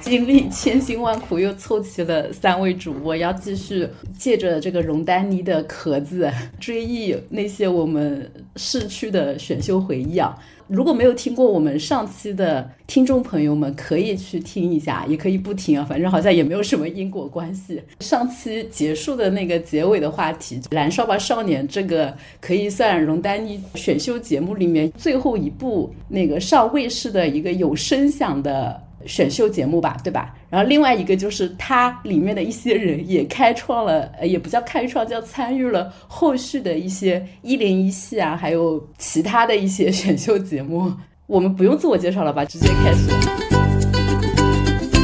[0.00, 10.34] 经历千辛万苦，又凑齐了三位主播，要继续借着这个荣丹妮的壳子，追忆那些我们逝去的选秀回忆啊！
[10.66, 17.82] 如果没有听过我们上期的听众朋友们，可以去听一下，也可以不听啊，反正好像也没有什么因果关系。
[18.00, 28.87] 上期结束的那个结尾的话题，《燃烧吧少年》这个可以算荣丹妮选秀节目里面最后一部那个上卫视的一个有声响的。
[29.08, 30.32] 选秀节目吧，对吧？
[30.48, 40.92] 然后另外一个就是它里面的一些人也开创了，呃，也不叫开创，叫参与了后续的一些一零一系啊，还有其他的一些选秀节目。
[41.26, 43.10] 我们不用自我介绍了吧，直接开始。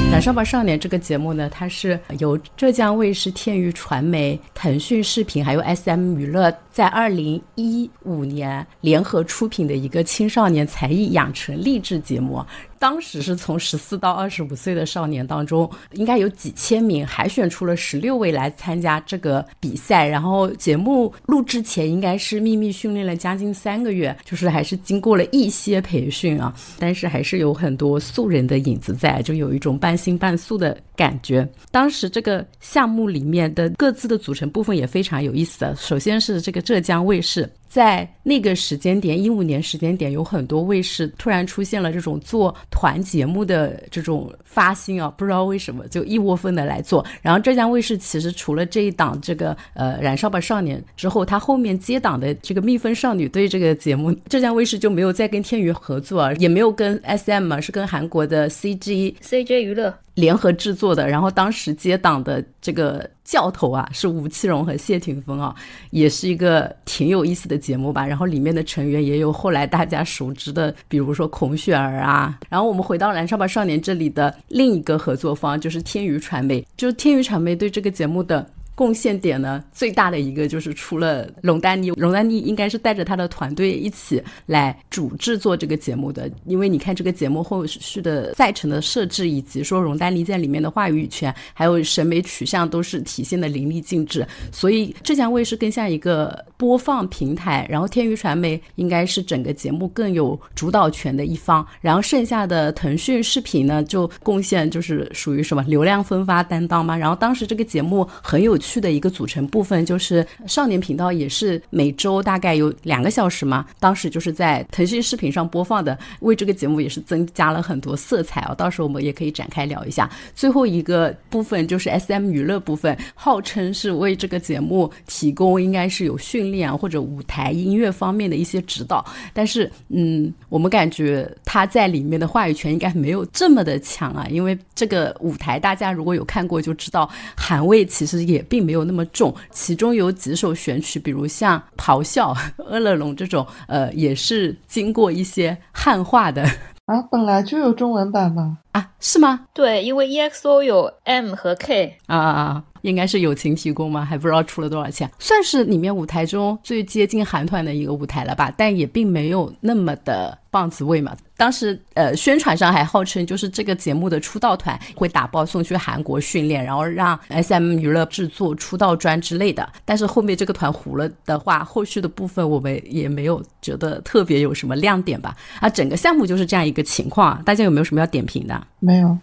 [0.17, 12.45] 《燃烧吧少年》这个节目呢，它是由浙江卫视、天娱传媒、腾讯视频还有 SM 娱乐在二零一五年联合出品的一个青少年才艺养成励志节目。
[12.77, 20.05] 当时是从十四到二十五岁的少年当中，应该有几千名，海选出了十六位来参加这个比赛。
[20.07, 31.49] 然后节目录制前应该是秘密训练了将近三个月，就是还是经过了一些培训啊，但是还是有很多素人的影子在，就有一种半新半素的感觉。
[31.71, 37.49] 当时这个项目里面的各自的组成部分也非常有意思的，首先是这个浙江卫视。
[37.69, 47.05] 在那个时间点，一五年时间点，有很多卫视突然出现了这种做团节目的这种发心啊，不知道为什么就一窝蜂的来做。
[47.21, 59.93] 然后浙江卫视其实除了这一档这个呃《燃烧吧少年》之后，它后面接档的这个《蜜蜂少女队》这个节目，浙江卫视就没有再跟天娱合作，也没有跟 SM 嘛，是跟韩国的 CG CJ 娱乐。
[60.15, 65.55] 联合制作的，然后当时接档的这个教头啊是吴奇隆和谢霆锋啊，
[65.91, 68.07] 也是一个挺有意思的节目吧。
[68.07, 72.39] 然后里面的成员也有后来大家熟知的，比如说孔雪儿啊。
[72.49, 78.47] 然后我们回到《燃烧吧少年》这里的另一个合作方就是天娱传媒，就是天娱传媒对这个节目的。
[78.75, 86.29] 贡献点呢，最大的一个就是除了龙丹妮，龙丹妮应该是带着他的团队一起来主制作这个节目的。
[86.45, 94.27] 因为你看这个节目后续的赛程的设置，以及说龙丹妮在里面的话语权，还有审美取向，都是体现的淋漓尽致。
[94.51, 106.97] 所以浙江卫视更像一个播放平台，然后天娱传媒应该是整个节目更有主导权的一方，然后剩下的腾讯视频呢，就贡献就是属于什么流量分发担当嘛。
[106.97, 108.59] 然后当时这个节目很有。
[108.65, 113.67] 去的一个组成部分就是少年频道，也是每周大概有两个小时嘛。
[113.79, 118.55] 当时就是在腾讯视频上播放的，为这个节目也是增加了很多色彩啊。
[118.55, 120.11] 到时候我们也可以展开聊一下。
[120.35, 129.05] 最后一个部分就是 S M 娱乐部分，号称是为这个节目提供应该是有训练或者舞台音乐方面的一些指导。
[129.35, 134.27] 但是，嗯，我们感觉他在里面的话语权应该没有这么的强啊。
[134.31, 138.43] 因为这个舞台大家如果有看过就知道，韩卫其实也。
[138.55, 142.33] 并没有那么重，其中有几首选曲，比如像《咆哮》
[142.63, 146.41] 《饿了龙》这种，呃，也是经过一些汉化的
[146.87, 147.03] 啊。
[147.11, 148.57] 本来就有中文版吗？
[148.71, 149.41] 啊，是吗？
[149.53, 154.05] 对，因为 EXO 有 M 和 K 啊啊啊，应该是友情提供吗？
[154.05, 160.39] 还不知道出了多少钱，算是里面舞台中最接近韩团的一个舞台了吧，但也并没有那么的。
[160.55, 169.69] 棒子味嘛，当时呃宣传上还号称就是这个节目的出道团会打包送去韩国训练，然后让 S M 娱乐制作出道专之类的。
[169.85, 175.37] 但是后面这个团糊了的话，后续的部分我们也没有觉得特别有什么亮点吧。
[175.59, 178.65] 啊，整个项目就是这样一个情况，大家有没有什么要点评的？
[178.79, 179.19] 没有，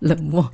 [0.00, 0.46] 冷漠。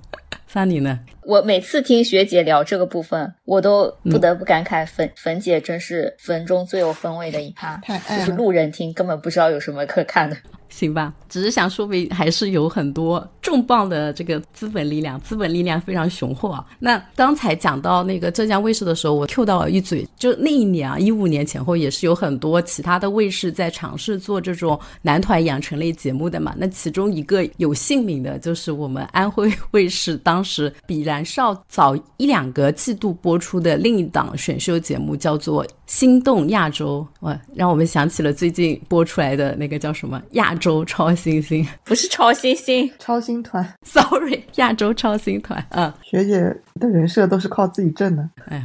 [0.52, 0.98] 那你呢？
[1.22, 7.78] 我每次听学姐聊这个部分，我都不得不感慨，粉粉姐真是粉中最有风味的一趴。
[8.08, 10.36] 就是路人听根本不知道有什么可看的。
[10.68, 16.64] 行吧，只是想说明还是有很多重磅的这个资本力量，资本力量非常雄厚啊。
[16.78, 26.54] 那刚才讲到那个浙江卫视的时候，我 Q 到了一嘴，就那一年啊，一五年前后也是有很多其他的卫视在尝试做这种男团养成类节目的嘛。
[26.56, 37.06] 那其中一个有姓名的就是我们安徽卫视当时比燃烧早一两个季度播出的另一档选秀节目，叫做《心动亚洲》。
[37.24, 40.52] 哇，让我们想起了最近播出来的那个叫什么亚。
[40.56, 43.74] 洲超新星， 不是超新星，超星团。
[43.84, 45.64] Sorry，亚洲超星团。
[45.68, 46.40] 啊，学姐
[46.80, 48.28] 的人设都是靠自己挣的。
[48.46, 48.64] 哎呀。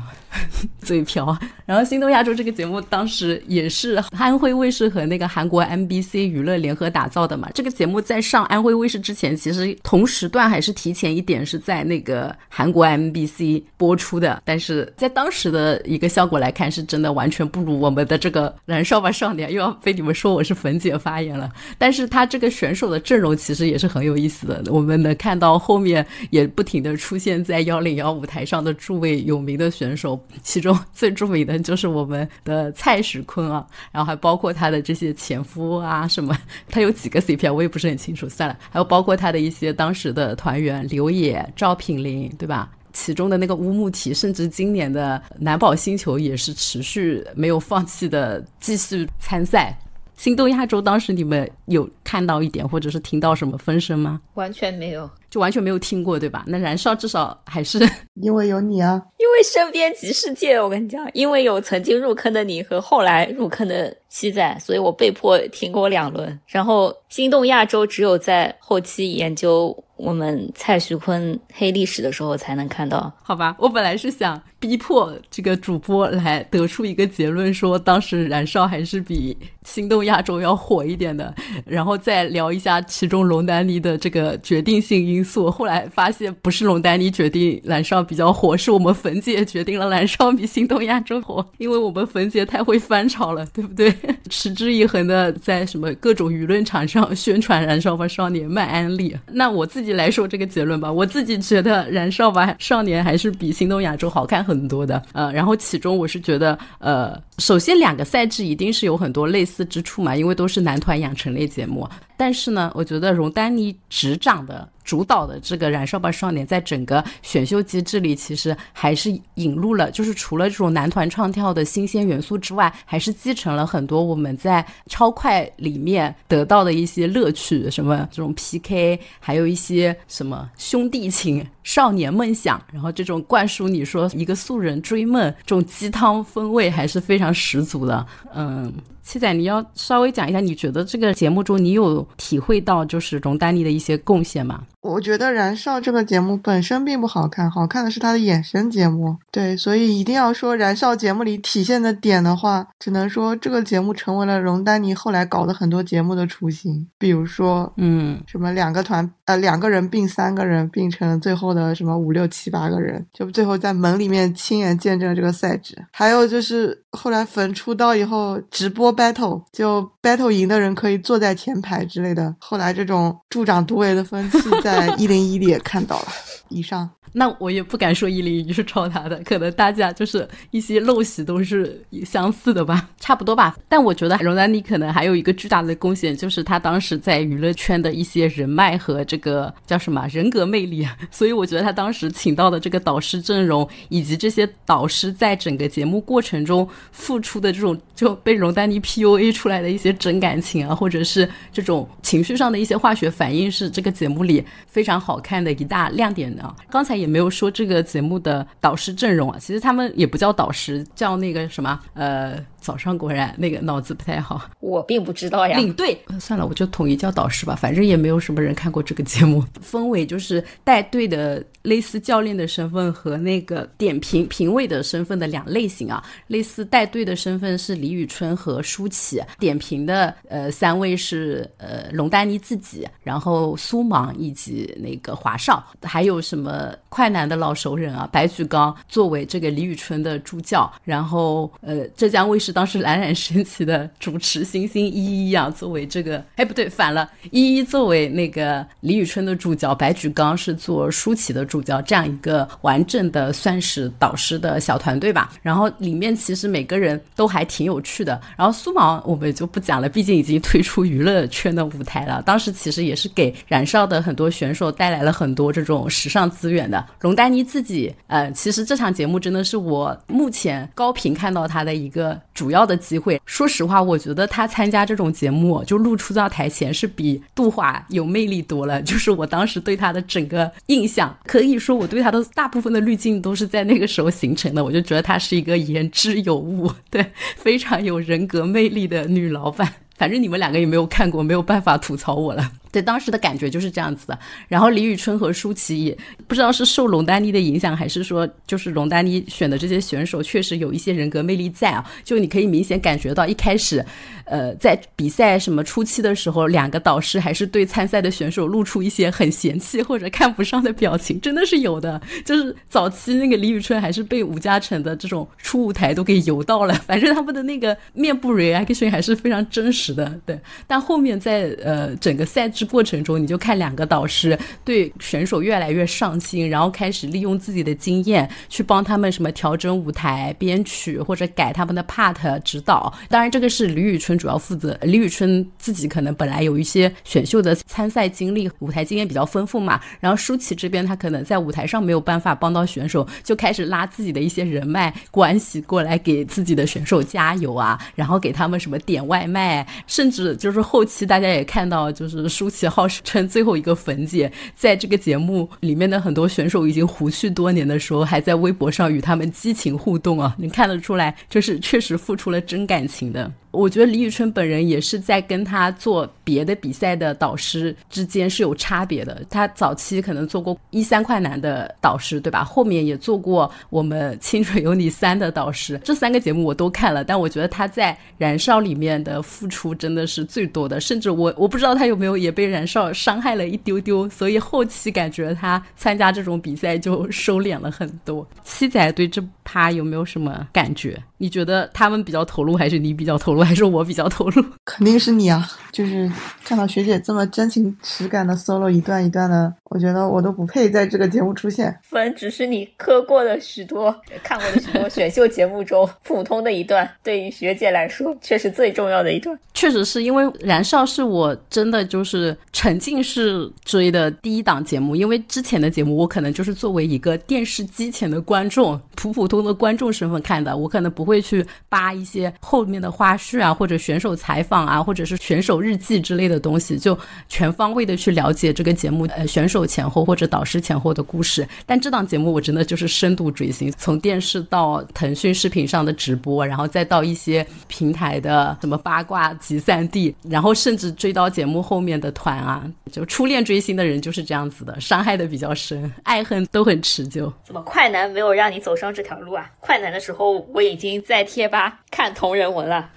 [0.79, 7.49] 嘴瓢，然后《心动亚洲》这个节目当时也是安徽卫视和那个韩国 MBC 娱乐联合打造的嘛。
[7.53, 14.41] 这个节目在上安徽卫视之前，其实同时段还是提前一点是在那个韩国 MBC 播出的。
[14.45, 21.51] 但是在当时的一个效果来看，是真的完全不如我们的这个《燃烧吧少年》，又要被你们说我是粉姐发言了。
[21.77, 30.19] 但是他这个选手的阵容其实也是很有意思的，我们能看到后面也不停的出现在幺零幺舞台上的诸位有名的选手。
[30.41, 36.37] 其中最著名的就是我们的蔡徐坤啊，然后还包括他的这些前夫啊什么，
[36.69, 41.09] 他有几个 CP 啊我也不是很清楚，算了，还有包括他的一些当时的团员刘
[41.55, 42.71] 赵品霖，对吧？
[42.93, 49.73] 其中的那个乌木提，甚至今年的男宝星球也是持续没有放弃的继续参赛。
[50.17, 54.19] 心动亚洲当时你们有看到一点或者是听到什么风声吗？
[54.33, 55.09] 完全没有。
[55.31, 56.43] 就完全没有听过，对吧？
[56.45, 57.79] 那燃烧至少还是
[58.21, 60.61] 因为有你啊，因为身边即世界。
[60.61, 66.37] 我跟你讲， 因为有曾经入坑的你和后来入坑的七仔，所以我被迫听过两轮。
[66.45, 73.11] 然后心动亚洲只有在后期研究我们蔡徐坤黑历史的时候才能看到。
[73.23, 81.33] 好吧，我本来是想逼迫这个主播来得出一个结论，说当时燃烧还是比心动亚洲要火一点的，
[81.65, 85.20] 然后再聊一下其中龙丹妮的这个决定性因。
[85.21, 93.95] 因素后来发现不是龙丹妮决定蓝少比较火，是我们冯姐决定了蓝少比心动亚洲火， 因为我们冯姐太会翻炒了，对不对？
[94.31, 99.15] 持之以恒的在什么各种舆论场上宣传《燃烧吧少年》卖安利。
[99.27, 104.99] 那我自己来说这个结论吧，我自己觉得《燃烧吧少年》还是比心动亚洲好看很多的。
[105.13, 111.87] 呃，然后其中我是觉得，呃，首先两个赛制一定是有很多类似之处嘛，因为都是男团养成类节目。
[112.17, 114.67] 但是呢，我觉得荣丹妮执掌的。
[114.91, 138.05] 主导的这个《燃烧吧少年》在整个选秀机制里，其实还是引入了，就是除了这种男团唱跳的新鲜元素之外，还是继承了很多我们在超快里面得到的一些乐趣，什么这种 PK，还有一些什么兄弟情、少年梦想，然后这种灌输你说一个素人追梦这种鸡汤风味还是非常十足的，
[138.35, 138.73] 嗯。
[139.03, 144.63] 七仔，你要稍微讲一下，你觉得这个节目中你有体会到就是荣丹妮的一些贡献吗？
[144.81, 149.15] 我觉得《燃烧》这个节目本身并不好看，好看的是它的衍生节目。
[149.29, 156.87] 对，所以一定要说《燃烧》节目里体现的点的话，只能说这个节目成为了荣丹妮后来搞的很多节目的雏形。
[156.97, 165.77] 比如说，嗯，什么两个团，呃，两个人并三个人并成最后的什么五六七八个人，就最后在门里面亲眼见证这个赛制。
[165.91, 172.35] 还有就是后来粉出道以后直播 battle，就 battle 赢的人可以坐在前排之类的。
[172.39, 174.70] 后来这种助长独唯的风气在。
[174.71, 176.07] 在一零一里也看到了，
[176.49, 176.89] 以上。
[177.13, 183.53] 那我也不敢说一零一是抄他的，可能大家就是一些陋习都是相似的吧，差不多吧。
[183.67, 190.87] 但我觉得荣丹妮可能还有一个巨大的贡献，就是他当时在娱乐圈的一些人脉和这个叫什么人格魅力。
[191.11, 204.41] 所以我觉得他当时请到的这个导师阵容，以及这些导师在整个节目过程中付出的这种就被荣丹妮 PUA 出来的一些真感情啊，或者是这种情绪上的一些化学反应，是这个节目里。
[204.67, 206.55] 非常好看的一大亮点呢。
[206.69, 212.37] 刚才也没有说这个节目的导师阵容啊，其实他们也不叫导师，叫那个什么呃。
[212.61, 215.57] 早上果然那个脑子不太好，我并不知道呀。
[215.57, 219.43] 领队，算了，我就统一叫导师吧，反正也没有什么人看过这个节目。
[219.59, 226.03] 分为就是带队的类似教练的身份和那个点评评委的身份的两类型啊。
[226.27, 242.50] 类似带队的身份是李宇春和舒淇，点评的呃三位是呃龙丹妮自己，然后苏芒以及那个华少，还有什么快男的老熟人啊白举纲作为这个李宇春的助教，然后呃浙江卫视。
[242.51, 255.31] 当时冉冉升起的主持星星依依啊，作为这个，哎不对，反了，依依作为那个李宇春的主角，白举纲是做舒淇的主教，这样一个完整的算是导师的小团队吧。
[255.41, 258.19] 然后里面其实每个人都还挺有趣的。
[258.37, 262.21] 然后苏芒我们就不讲了，毕竟已经退出娱乐圈的舞台了。
[262.23, 266.85] 当时其实也是给燃烧的很多选手带来了很多这种时尚资源的。
[267.01, 272.19] 龙丹妮自己，呃，其实这场节目真的是我目前高频看到他的一个。
[272.41, 278.81] 主要的机会，说实话，我觉得他参加这种节目就露出到台前是比杜华有魅力多了。
[278.81, 284.65] 就是我当时对他的整个印象，可以说我对他的大部分的滤镜都是在那个时候形成的。
[284.65, 287.05] 我就觉得他是一个言之有物， 对，
[287.35, 289.71] 非常有人格魅力的女老板。
[289.95, 292.51] 反正你们两个也没有看过，没有办法吐槽我了。
[292.71, 294.17] 对，当时的感觉就是这样子的。
[294.47, 301.85] 然后李宇春和舒淇也不知道是受龙丹妮的影响，还是说就是龙丹妮选的这些选手确实有一些人格魅力在啊。
[302.05, 303.85] 就你可以明显感觉到，一开始，
[304.23, 312.01] 呃，在比赛什么初期的时候，两个导师还是对参赛的选手露出一些很嫌弃或者看不上的表情，真的是有的。
[312.23, 320.17] 就是早期那个李宇春还是被吴嘉诚的这种初舞台都给游到了，反正他们的那个面部 reaction 还是非常真实的。
[320.25, 322.60] 对，但后面在呃整个赛制。
[322.65, 332.93] 过程中，你就看两个导师对选手越来越上心，然后开始利用自己的经验去帮他们什么调整舞台编曲或者改他们的 part 指导。
[333.09, 334.77] 当然，这个是李宇春主要负责。
[334.81, 339.79] 李宇春自己可能本来有一些选秀的参赛经历，舞台经验比较丰富嘛。
[339.99, 352.67] 然后舒淇这边，她可能在舞台上没有办法帮到选手，就开始拉自己的一些人脉关系过来给自己的选手加油啊，然后给他们什么点外卖，甚至就是后期大家也看到，就是舒 淇。
[352.71, 360.35] 号称最后一个粉姐，在这个节目里面的很多选手已经胡去多年的时候，还在微博上与他们激情互动啊！
[360.37, 363.31] 你看得出来，就是确实付出了真感情的。
[363.51, 369.21] 我觉得李宇春本人也是在跟他做别的比赛的导师之间是有差别的。
[369.29, 372.45] 他早期可能做过一三快男的导师，对吧？
[372.45, 375.77] 后面也做过我们《青春有你三》的导师。
[375.83, 380.79] 这三个节目我都看了，但我觉得他在《燃烧》里面的付出真的是最多的。
[380.79, 388.27] 甚至我我不知道他有没有也被《被燃烧》伤害了一丢丢，所以后期感觉他参加这种比赛就收敛了很多。
[388.43, 391.01] 七仔对这趴有没有什么感觉？
[391.17, 393.41] 你觉得他们比较投入，还是你比较投入？
[393.43, 395.47] 还是我比较投入， 肯定是你啊！
[395.71, 396.11] 就是
[396.43, 401.77] 看到学姐这么真情实感的 solo 一段一段的，我觉得我都不配在这个节目出现。
[401.83, 409.37] 分只是你磕过的许多、看过的许多选秀节目中普通的一段，对于学姐来说却是最重要的一段。
[409.53, 423.41] 确实是因为《燃烧》是我真的就是沉浸式追的第一档节目，因为之前的节目我可能就是作为一个电视机前的观众，普普通的观众身份看的，我可能不会去扒一些后面的花絮。
[423.41, 426.95] 啊，或者选手采访啊，或者是选手日记之类的东西，就
[427.27, 431.47] 全方位的去了解这个节目，呃，选手前后或者导师前后的故事。
[431.65, 447.31] 但这档节目我真的就是深度追星，从电视到腾讯视频上的直播，然后再到一些平台的什么八卦集散地，然后甚至追到节目后面的团啊，就初恋追星的人就是这样子的，伤害的比较深，爱恨都很持久。
[447.43, 449.49] 怎么快男没有让你走上这条路啊？
[449.59, 452.89] 快男的时候我已经在贴吧看同人文了。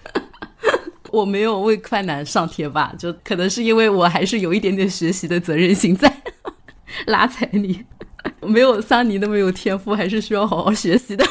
[1.12, 6.12] 我没有为快男上贴吧，就可能是因为我还是有一点点学习的责任心在，
[7.07, 7.85] 拉踩你，
[8.40, 11.25] 没有桑尼那么有天赋，还是需要好好学习的。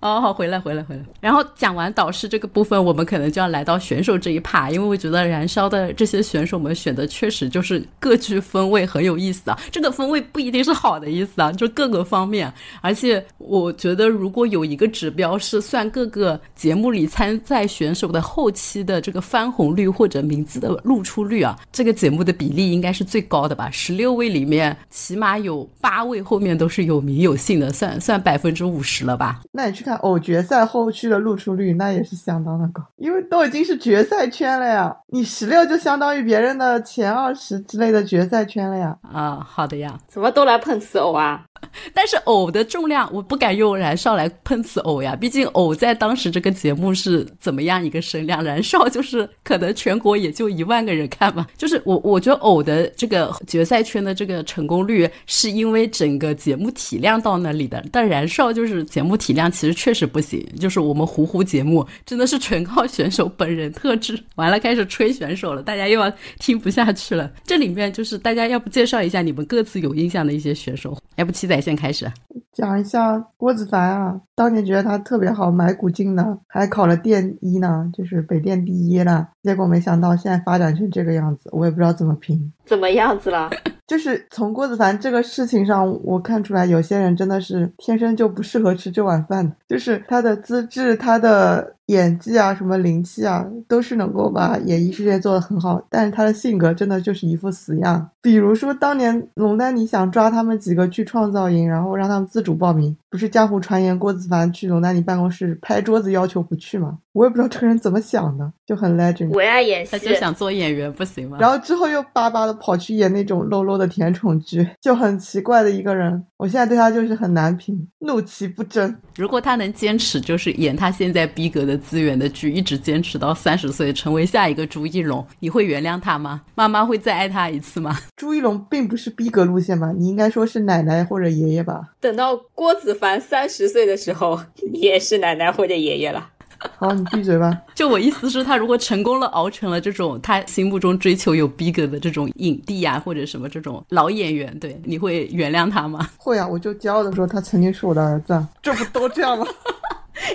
[0.00, 1.02] 哦，好，回来，回来，回来。
[1.20, 9.60] 然后讲完导师这个部分，我们可能就要来到选手这一趴，因为我觉得燃烧的这些选手们选的确实就是各具风味，很有意思啊。
[9.70, 12.50] 这个风味不一定是好的意思啊，就各个方面。
[12.80, 23.68] 而且我觉得，如果有一个指标是算各个节目里参赛选手的后期的这个翻红率或者名字的露出率啊，这个节目的比例应该是最高的吧？
[23.70, 29.42] 十六位里面起码有八位后面都是有名有姓的，算算百分之五十了吧？
[29.52, 29.89] 那你去看。
[29.96, 38.96] 偶决赛后续的露出率那也是相当的高，因为都已经是决赛圈了呀，你十六就相当于别人的前二十之类的决赛圈了呀。
[39.02, 41.42] 啊，好的呀，怎么都来碰瓷偶啊？
[41.92, 51.46] 但是偶的重量，我不敢用燃烧来碰瓷偶呀，毕竟偶在当时这个节目是怎么样一个声量，燃烧就是可能全国也就一万个人看吧。
[51.58, 64.22] 就是我我觉得偶的这个决赛圈的这个成功率，是因为整个节目体量到那里的，但燃烧就是节目体量其实确实不行，就是我们糊糊节目真的是全靠选手本人特质。
[64.36, 67.32] 完了开始吹选手了，大家又要听不下去了。
[67.44, 72.06] 这里面就是大家要不介绍一下你们各自有印象的一些选手，要不七仔先开始。
[72.52, 79.28] 讲一下郭子凡啊，当年觉得他特别好，买古镜呢，还考了电一呢，就是北电第一了。
[79.42, 82.52] 结果没想到现在发展成这个样子，我也不知道怎么评。
[82.70, 83.50] 怎么样子了？
[83.84, 89.52] 就是从郭子凡这个事情上，我看出来有些人真的是天生就不适合吃这碗饭的。
[89.68, 98.08] 就是他的资质、他的演技啊、什么灵气啊，都是能够把演艺事业做得很好，但是他的性格真的就是一副死样。
[98.22, 106.98] 比如说当年龙丹妮想抓他们几个去创造营，然后让他们自主报名，不是江湖传言郭子凡去龙丹妮办公室拍桌子要求不去吗？
[107.12, 109.30] 我也不知道这个人怎么想的，就很 legend。
[109.32, 111.38] 我爱演戏，他就想做演员，不行吗？
[111.40, 116.22] 然后之后又巴巴的跑去演那种 low low 的甜宠剧，就很奇怪的一个人。
[116.36, 118.94] 我现在对他就是很难评，怒其不争。
[119.16, 126.42] 如果他能坚持，就是演他现在逼格的资源的剧，一直坚持到三十岁，成为下一个朱一龙，你会原谅他吗？
[126.54, 127.98] 妈妈会再爱他一次吗？
[128.16, 129.92] 朱一龙并不是逼格路线吧？
[129.96, 131.88] 你应该说是奶奶或者爷爷吧？
[132.00, 134.38] 等到郭子凡三十岁的时候，
[134.72, 136.28] 你也是奶奶或者爷爷了。
[136.76, 137.58] 好，你闭嘴吧。
[137.74, 146.10] 就我意思是，他如果成功了熬成了这种他心目中追求有逼格的这种影帝啊，或者什么这种老演员，对，你会原谅他吗？
[146.18, 149.46] 会啊，我就骄傲的说他曾经是我的儿子啊，这不都这样吗？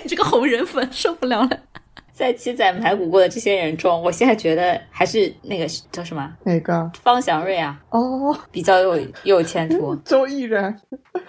[0.02, 1.60] 你这个红人粉受不了了。
[2.16, 6.90] 在七仔排骨过的这些人中，我现在觉得还是那个叫什么哪个？
[7.02, 9.94] 方祥瑞啊，哦， 比较有有前途。
[10.02, 10.74] 周毅然，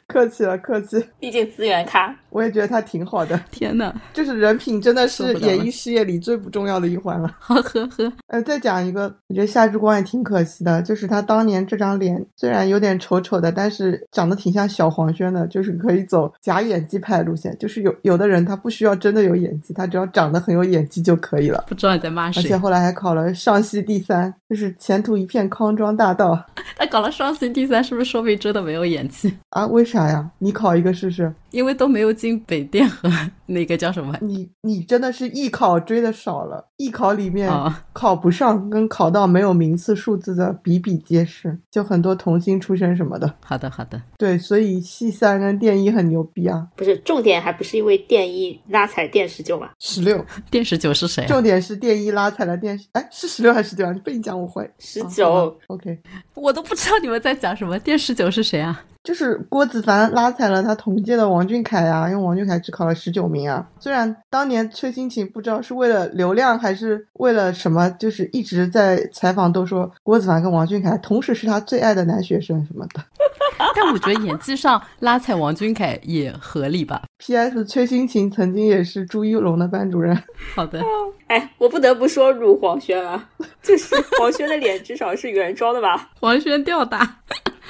[0.07, 1.03] 客气了，客气。
[1.19, 3.37] 毕竟资源咖，我也觉得他挺好的。
[3.51, 7.35] 天呐，就是人品真的是演艺事业里最不重要的一环了。
[7.37, 17.53] 呵呵呵，呃，再讲一个，我觉得夏之光也挺可惜的，就是他当年这张脸虽然有点丑丑的，但是长得挺像小黄轩的，就是可以走假演技派路线。
[17.57, 21.63] 就是有有的人他不需要真的有演技，他只要长得很有演技就可以了。
[21.67, 22.57] 不知道你在骂谁而且。
[22.57, 26.41] 后来还考了上戏第三，就是前途一片康庄大道
[26.75, 29.33] 他 考了上戏第三，是不是说明真的没有演技？
[29.49, 29.65] 啊？
[29.67, 30.29] 为啥呀？
[30.39, 31.33] 你考一个试试。
[31.51, 33.09] 因为都没有进北电和
[33.47, 43.33] 那个叫什么你你真的是艺考追的少了，艺考里面啊考不上跟考到没有名次数字的比比皆是，就很多童星出身什么的。
[43.43, 46.67] 好的好的，对，所以系三跟电一很牛逼啊。
[46.75, 49.69] 不是重点，还不是因为电一拉踩电十九嘛？
[49.79, 51.27] 十六， 电十九是谁啊？
[51.27, 53.93] 重点是电一拉踩了电，哎，是十六还是十九啊？
[53.93, 54.69] 你被你讲我会。
[54.79, 55.97] 十九，OK，
[56.35, 57.79] 我都不知道你们在讲什么。
[57.79, 58.83] 电十九是谁啊？
[59.03, 63.67] 就是郭子凡拉踩了他同届的王俊凯啊，因为王俊凯只考了十九名啊。
[63.77, 73.03] 虽然当年崔新晴不知道是为了流量还是为了什么，就是一直在采访都说郭子凡跟王俊凯同时是他最爱的男学生什么的。
[73.75, 77.01] 但我觉得演技上拉踩王俊凯也合理吧。
[77.17, 77.65] P.S.
[77.65, 80.15] 崔新晴曾经也是朱一龙的班主任。
[80.55, 80.79] 好的，
[81.27, 83.27] 哎，我不得不说辱黄轩了，
[83.63, 86.09] 就是黄轩的脸至少是原装的吧？
[86.19, 87.17] 黄轩吊打，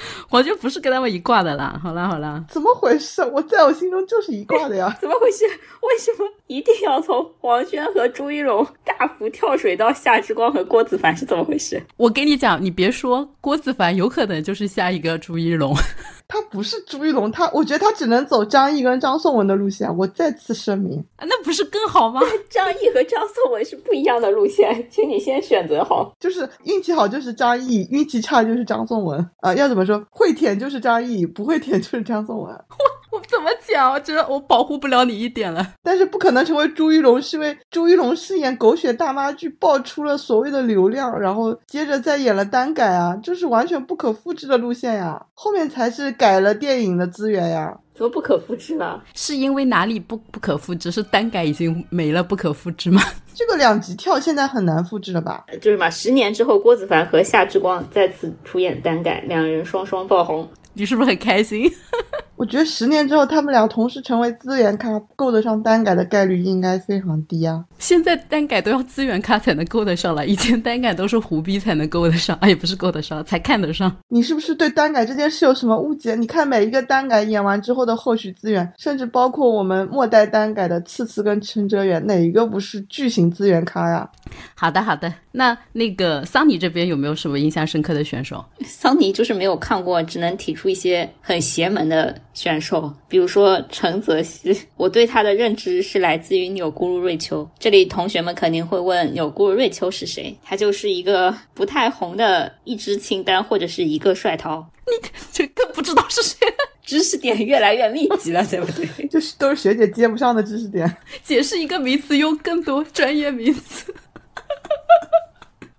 [0.28, 1.78] 黄轩不是跟他们一挂的啦。
[1.82, 3.22] 好啦好啦，怎么回事？
[3.32, 4.94] 我在我心中就是一挂的呀。
[5.00, 5.44] 怎么回事？
[5.46, 11.16] 为什么一定要从黄轩和朱一龙大幅跳水到夏之光和郭子凡？
[11.16, 11.82] 是怎么回事？
[11.96, 15.74] 我跟你讲，你别说郭子凡，有可能就是下一个朱一龙。
[16.28, 19.88] 他不是朱一龙，他我觉得他只能走张译跟张颂文的路线。
[19.96, 22.20] 我再次声明，啊那不是更好吗？
[22.50, 26.12] 张译和张颂文是不一样的路线，请你先选择好。
[26.20, 29.18] 就是运气好就是张译，运气差就是张颂文。
[29.40, 29.97] 啊、要怎么说？
[30.10, 32.52] 会舔就是张译，不会舔就是张颂文。
[33.10, 33.90] 我我怎么讲？
[33.92, 35.74] 我觉得我保护不了你一点了。
[35.82, 45.26] 但是不可能成为朱一龙，是因为朱一龙饰演狗血大妈剧爆出了所谓的流量，然后接着再演了单改啊，这是完全不可复制的路线呀。
[45.34, 47.78] 后面才是改了电影的资源呀。
[47.98, 49.00] 怎么不可复制呢？
[49.12, 50.88] 是因为哪里不不可复制？
[50.92, 53.02] 是单改已经没了不可复制吗？
[53.34, 55.44] 这个两极跳现在很难复制了吧？
[55.60, 60.48] 就是嘛，十年之后，郭子凡和夏之光再次出演单改，两人双双爆红。
[60.74, 61.68] 你是不是很开心？
[62.38, 67.64] 我觉得十年之后他们俩同时成为资源咖，够得上单改的概率应该非常低啊。
[67.80, 73.94] 现在单改都要资源咖才能够得上了，以前单改都是胡逼才能够得上，啊也不是够得上，才看得上。
[74.08, 76.14] 你是不是对单改这件事有什么误解？
[76.14, 84.08] 你看每一个单改演完之后的后续资源，甚至包括我们末代单改的次次跟陈哲远，哪一个不是巨型资源咖呀？
[84.54, 85.12] 好的，好的。
[85.32, 88.44] 那那个桑尼这边有没有什么印象深刻的选手？
[88.64, 94.56] 桑尼就是没有看过，只能提出一些很邪门的选手，比如说陈泽熙。
[94.78, 97.48] 我对他的认知是来自于钮钴禄瑞秋。
[97.58, 100.32] 这里同学们肯定会问钮钴禄瑞秋是谁？
[100.44, 104.64] 他就是一个不太红的一支清单或者是一个帅涛。
[104.86, 106.54] 你 这更不知道是谁了。
[106.88, 109.06] 知识点越来越密集了，对不对？
[109.08, 110.96] 就是都是学姐接不上的知识点。
[111.22, 113.92] 解释一个名词用更多专业名词。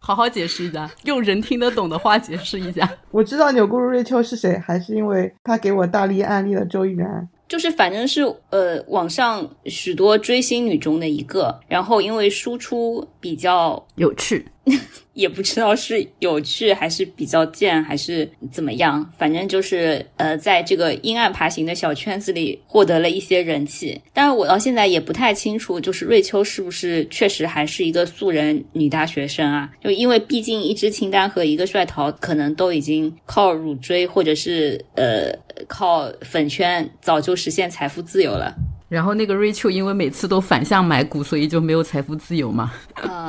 [0.10, 2.90] 好好解释一下，用人听得懂的话解释一下。
[3.12, 7.30] 我知道钮钴禄瑞秋是谁，还是因为他给我大力安利了周依然。
[7.48, 14.44] 就是反正是呃网上许多追星女中的一个，然后因为输出比较有趣，
[15.14, 24.00] 也不知道是有趣还是比较贱还是怎么样，反正就是呃，在这个阴暗爬行的小圈子里获得了一些人气。
[24.14, 29.70] 但是我到现在也不太清楚，就是瑞秋是不是确实还是一个素人女大学生啊？
[29.84, 35.34] 就因为毕竟一只清单和一个帅桃可能都已经靠乳追或者是呃
[35.68, 38.56] 靠粉圈早就实现财富自由了。
[38.88, 42.72] 然后那个 Rachel 因为每次都反向买股，所以就没有财富自由嘛，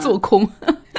[0.01, 0.49] 做空。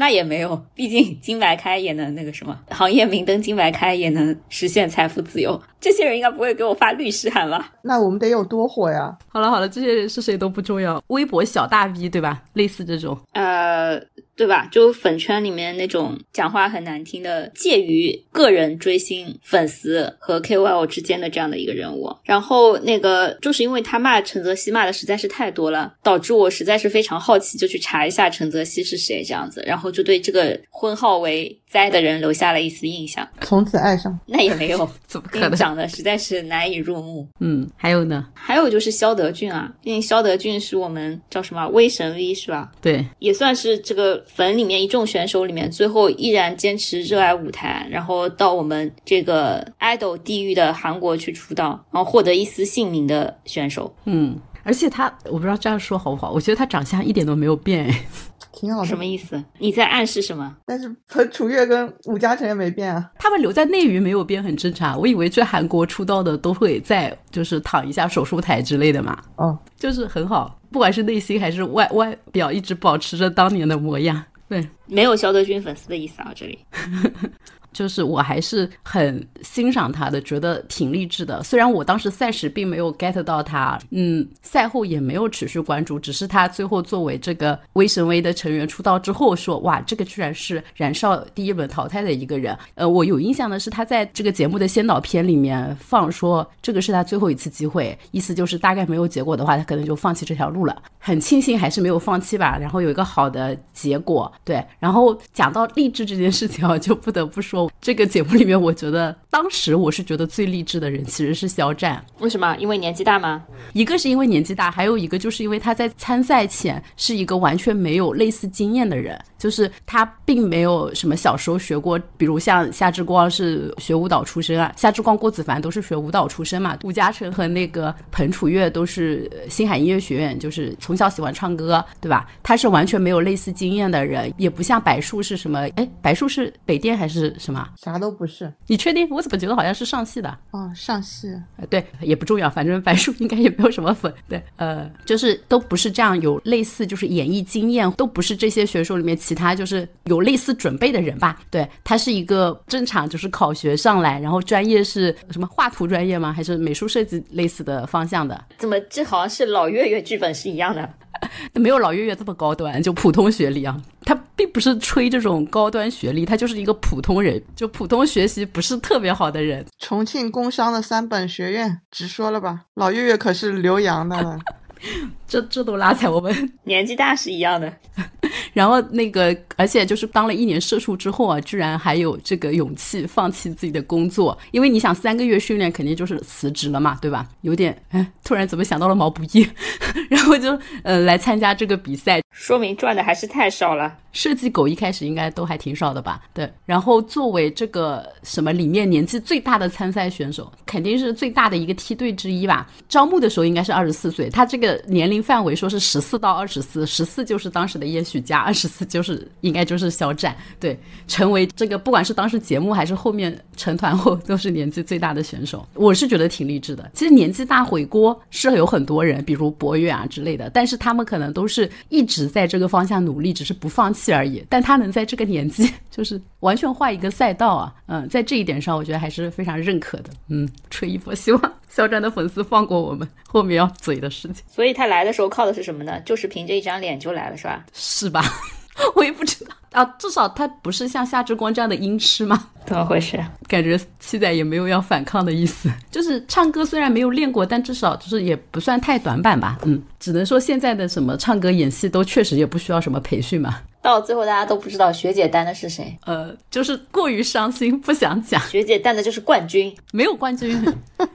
[0.00, 5.60] 那也没有， 毕竟金白开也能那个什么，行业明灯金白开也能实现财富自由。
[5.78, 7.70] 这些人应该不会给我发律师函吧？
[7.82, 9.14] 那我们得有多火呀？
[9.28, 12.42] 好了好了，这些人是谁都不重要，微博小大 V 对吧？
[12.54, 14.00] 类似这种，呃，
[14.40, 14.66] 对吧？
[14.72, 22.10] 就粉圈里面那种讲话很难听的，介于个人追星粉丝和 KOL 之间的这样的一个人物。
[22.24, 33.26] 然后那个就是因为他骂陈泽熙骂的实在是太多了，导致我实在是非常好奇，就去查一下陈泽熙是谁这样子，然后就对这个婚号为灾的人留下了一丝印象。
[33.42, 34.18] 从此爱上？
[34.26, 35.52] 那也没有， 怎么可能？
[35.56, 37.26] 长得实在是难以入目。
[37.38, 38.26] 嗯，还有呢？
[38.34, 42.72] 还有就是肖德俊啊，毕竟肖德俊是我们叫什么威神 V 是吧？
[42.82, 53.94] 对，也算是这个粉里面一众选手里面最后依然坚持热爱舞台，然后到我们这个 idol 地域的韩国去出道，然后获得一丝姓名的选手。
[54.06, 56.32] 嗯，而且他，我不知道这样说好不好？
[56.32, 58.04] 我觉得他长相一点都没有变，哎。
[58.52, 59.42] 挺好的，什么意思？
[59.58, 60.56] 你在暗示什么？
[60.66, 64.98] 但是彭楚月跟武嘉诚也没变啊，他们留在内娱没有变很正常。
[64.98, 69.18] 我以为去韩国出道的都会在就是躺一下手术台之类的嘛。
[69.36, 74.22] 哦，就是很好，不管是内心还是外外表，一直保持着当年的模样。
[74.48, 76.58] 对，没有肖德军粉丝的意思啊，这里。
[77.72, 81.42] 就是我还是很欣赏他的，觉得挺励志的。
[81.42, 92.56] 虽然我当时赛时并没有 get 到他，嗯，赛后也没有持续关注，只是他最后作为这个威神威的成员出道之后，说哇，这个居然是燃烧第一轮淘汰的一个人。
[92.74, 100.82] 呃，我有印象的是他在这个节目的先导片里面放说，这个是他最后一次机会，意思就是大概没有结果的话，他可能就放弃这条路了。
[100.98, 104.30] 很庆幸还是没有放弃吧，然后有一个好的结果。
[104.44, 107.59] 对，然后讲到励志这件事情啊，就不得不说。
[107.80, 112.04] 这个节目里面，我觉得当时我是觉得最励志的人其实是肖战。
[112.20, 112.56] 为什么？
[112.58, 113.42] 因为年纪大吗？
[113.72, 132.26] 一个是因为年纪大，还有一个就是因为他在参赛前是一个完全没有类似经验的人，就是他并没有什么小时候学过，比如像夏之光是学舞蹈出身啊，夏之光、郭子凡都是学舞蹈出身嘛，吴嘉诚和那个彭楚月都是星海音乐学院，就是从小喜欢唱歌，对吧？
[132.42, 135.60] 他是完全没有类似经验的人，也不像白树是什么？
[135.76, 137.49] 哎，白树是北电还是什？
[137.76, 139.08] 啥都不是，你确定？
[139.10, 140.38] 我怎么觉得好像是上戏的？
[140.50, 141.28] 哦，上戏，
[141.68, 144.12] 对，也不重要，反正白树 应该也没有什么粉。
[144.28, 151.40] 对，呃，就是都不是这样，有类似就是演艺经验，都不是这些选手里面其他就是有类似准备的人吧？
[151.50, 156.32] 对他是一个正常就是考学上来，然后专业是什么画图专业吗？
[156.32, 158.44] 还是美术设计类似的方向的？
[158.58, 160.88] 怎么这好像是老岳岳剧本是一样的？
[161.54, 163.80] 没有老岳岳这么高端，就普通学历啊。
[164.02, 169.62] 他并不是吹这种高端学历，他就是一个普通人，就普通学习不是特别好的人。
[169.78, 174.38] 重庆工商的三本学院，直说了吧，老岳岳可是留洋的了。
[175.30, 177.72] 这这都拉踩我们 年纪大是一样的。
[178.52, 187.28] 然后那个，而且就是当了一年社畜之后啊，居然还有这个勇气放弃自己的工作，因为你想三个月训练肯定就是辞职了嘛，对吧？
[187.42, 189.48] 有点哎，突然怎么想到了毛不易，
[190.10, 193.96] 然后就呃来参加这个比赛，说明赚的还是太少了。
[194.12, 196.20] 设计狗一开始应该都还挺少的吧？
[196.34, 196.50] 对。
[196.66, 202.68] 然后作为这个什么里面年纪最大的参赛选手，肯定是最大的一个梯队之一吧？
[202.88, 208.38] 招募的时候应该是二十四岁，他这个年龄范围说是十四到二十四，十四就是当时的叶许佳。
[208.38, 216.90] 二十四就是应该就是肖战，对，成为这个不管是当时节目还是后面成团后都是年纪最大的选手，我是觉得挺励志的。
[216.94, 224.44] 其实年纪大回锅是有很多人，比如博远啊之类的，但是他们可能都是一直在这个方向努力，只是不放弃而已。
[224.48, 230.10] 但他能在这个年纪就是完全换一个赛道啊，嗯，在这一点上我觉得还是非常认可的。
[230.28, 234.44] 嗯，吹一波，希望肖战的粉丝放过我们后面要嘴的事情。
[234.46, 235.98] 所以他来的时候靠的是什么呢？
[236.00, 237.64] 就是凭着一张脸就来了，是吧？
[237.72, 238.22] 是吧？
[238.96, 242.48] 我也不知道啊，至少他不是像夏之光这样的音痴嘛？
[242.66, 243.18] 怎么回事？
[243.48, 245.70] 感觉七仔也没有要反抗的意思。
[245.90, 249.58] 就是唱歌虽然没有练过，但至少就是也不算太短板吧。
[249.64, 253.60] 嗯，只能说现在的什么唱歌演戏都确实也不需要什么培训嘛。
[253.82, 258.38] 到最后大家都不知道学姐担的是谁，呃，就是过于伤心，不想讲。
[258.46, 260.62] 学姐担的就是冠军，没有冠军，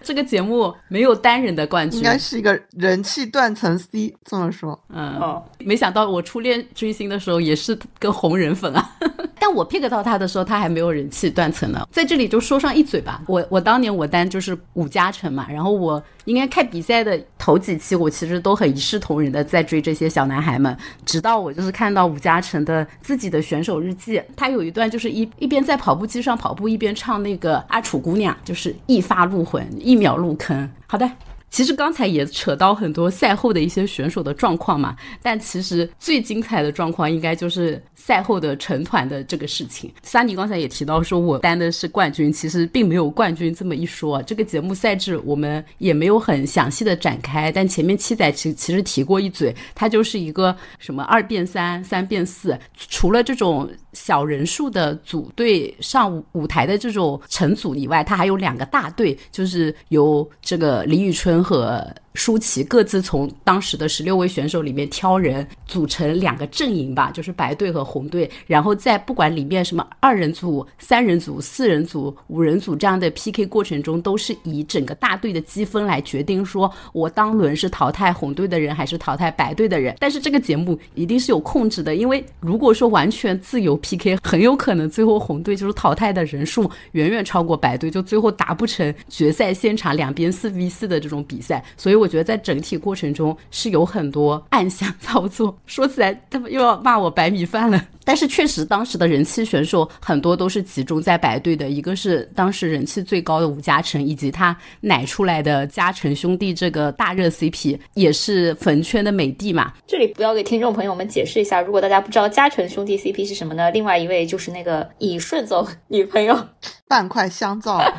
[0.02, 4.12] 这个节目没有单人的冠军，应该是一个人气断层 C。
[4.26, 8.92] 这么说，嗯，哦，没想到我初恋追星的时候也是跟红人人粉啊。
[9.38, 11.88] 但我 pick 到他的时候，他还没有人气断层呢。
[11.92, 30.68] 在这里就说上一嘴吧，我我当年我单就是武嘉诚嘛，然后我应该看比赛的头几期，我其实都很一视同仁的在追这些小男孩们，直到我就是看到武嘉诚的自己的选手日记，他有一段就是一一边在跑步机上跑步，一边唱那个阿楚姑娘，就是一发入魂，一秒入坑。
[30.88, 31.08] 好的。
[31.56, 39.90] 其实刚才也扯到很多赛后的一些选手的状况嘛，但其实最精彩的状况应该就是赛后的成团的这个事情。
[40.04, 44.22] 萨尼刚才也提到说，我担的是冠军，其实并没有冠军这么一说。
[44.24, 61.84] 这个节目赛制我们也没有很详细的展开，但前面七仔其其实提过一嘴，他就是一个什么二变三、三变四，除了这种小人数的组队上舞台的这种成组以外，他还有两个大队，就是由这个李宇春和。
[62.16, 68.30] 舒淇各自从当时的十六位选手里面挑人，组成两个阵营吧，就是白队和红队。
[68.48, 79.94] 然后在不管里面什么二人组、三人组、四人组、五人组这样的 PK 过程中，都是以整个大队的积分来决定，说我当轮是淘汰红队的人还是淘汰白队的人。
[80.00, 91.62] 但是这个节目一定是有控制的，因为如果说完全自由 PK，很有可能最后红队就是淘汰的人数远远超过白队，就最后达不成决赛现场两边四 v 四的这种比赛。
[91.76, 92.05] 所以我。
[92.06, 97.84] 我觉得在整体过程中是有很多暗箱操作， 说起来他们又要骂我白米饭了。
[98.08, 109.74] 但是确实，当时的人气选手很多都是集中在白队的，一个是当时人气最高的吴嘉诚，以及他奶出来的嘉诚兄弟这个大热 CP，也是粉圈的美帝嘛。
[109.88, 113.72] 这里不要给听众朋友们解释一下，如果大家不知道嘉诚兄弟 CP 是什么呢？
[113.72, 116.40] 另外一位就是那个以顺总女朋友
[116.88, 117.82] 半块香皂。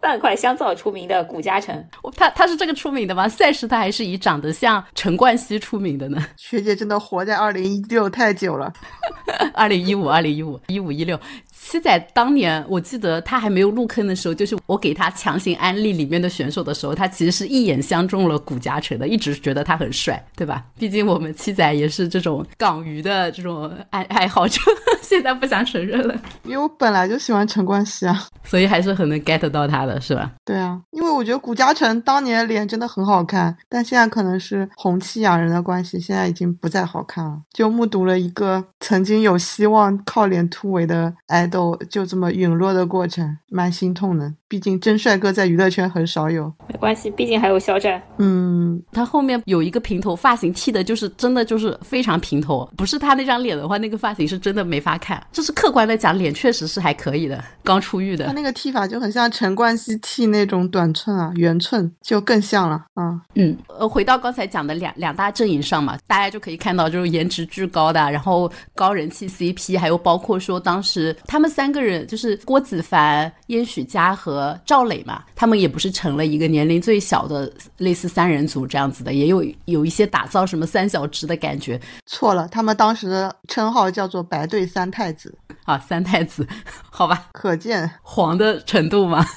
[0.00, 3.28] 半块香皂出名的古嘉诚，他他是这个出名的吗？
[3.28, 6.24] 赛事他还是以长得像陈冠希出名的呢？
[6.36, 8.72] 学姐真的活在二零一六太久了，
[9.52, 11.18] 二零一五、二零一五、一五一六。
[11.50, 20.62] 七仔当年，我记得他还没有入坑的时候，就是我给他强行安利里面的选手的时候，他其实是一眼相中了古嘉诚的，一直觉得他很帅，对吧？
[20.78, 24.60] 毕竟我们七仔也是这种港娱的这种爱爱好者，
[25.08, 26.14] 现在不想承认了。
[26.42, 30.32] 因为我本来就喜欢陈冠希啊，所以还是很能 get 到他的，是吧？
[30.44, 37.38] 对啊，因为我觉得古嘉诚当年脸真的很好看，但现在可能是红气养人的关系，现在已经不再好看了。
[37.52, 41.78] 就目睹了一个曾经有希望靠脸突围的爱豆。
[41.88, 44.32] 就这么陨落的过程，蛮心痛的。
[44.48, 46.52] 毕竟真帅哥在娱乐圈很少有。
[46.68, 48.00] 没关系，毕竟还有肖战。
[48.18, 52.70] 嗯，他后面有一个平头发型，剃的就是真的就是非常平头。
[52.76, 55.20] 不是他那张脸的话，那个发型是真的没法看。
[55.32, 58.26] 就是客观的讲，脸确实是还可以的，刚出狱的。
[58.26, 62.84] 他那个剃法就很像陈冠希剃那种短寸啊，圆寸就更像了。
[62.94, 71.50] 啊，嗯，呃，回到刚才讲的两两大阵营上嘛，大家就可以看到，就是颜值巨高的，然后高人气 CP，还有包括说当时他们。
[71.56, 81.80] 三个人就是郭子凡、燕许佳和赵磊嘛，他们也不是成了一个年龄最小的类似三人组这样子的，也有有一些打造什么三小只的感觉。
[82.06, 86.46] 错了，他们当时的称号叫做白队三太子啊，三太子，
[86.90, 89.24] 好吧，可见黄的程度嘛。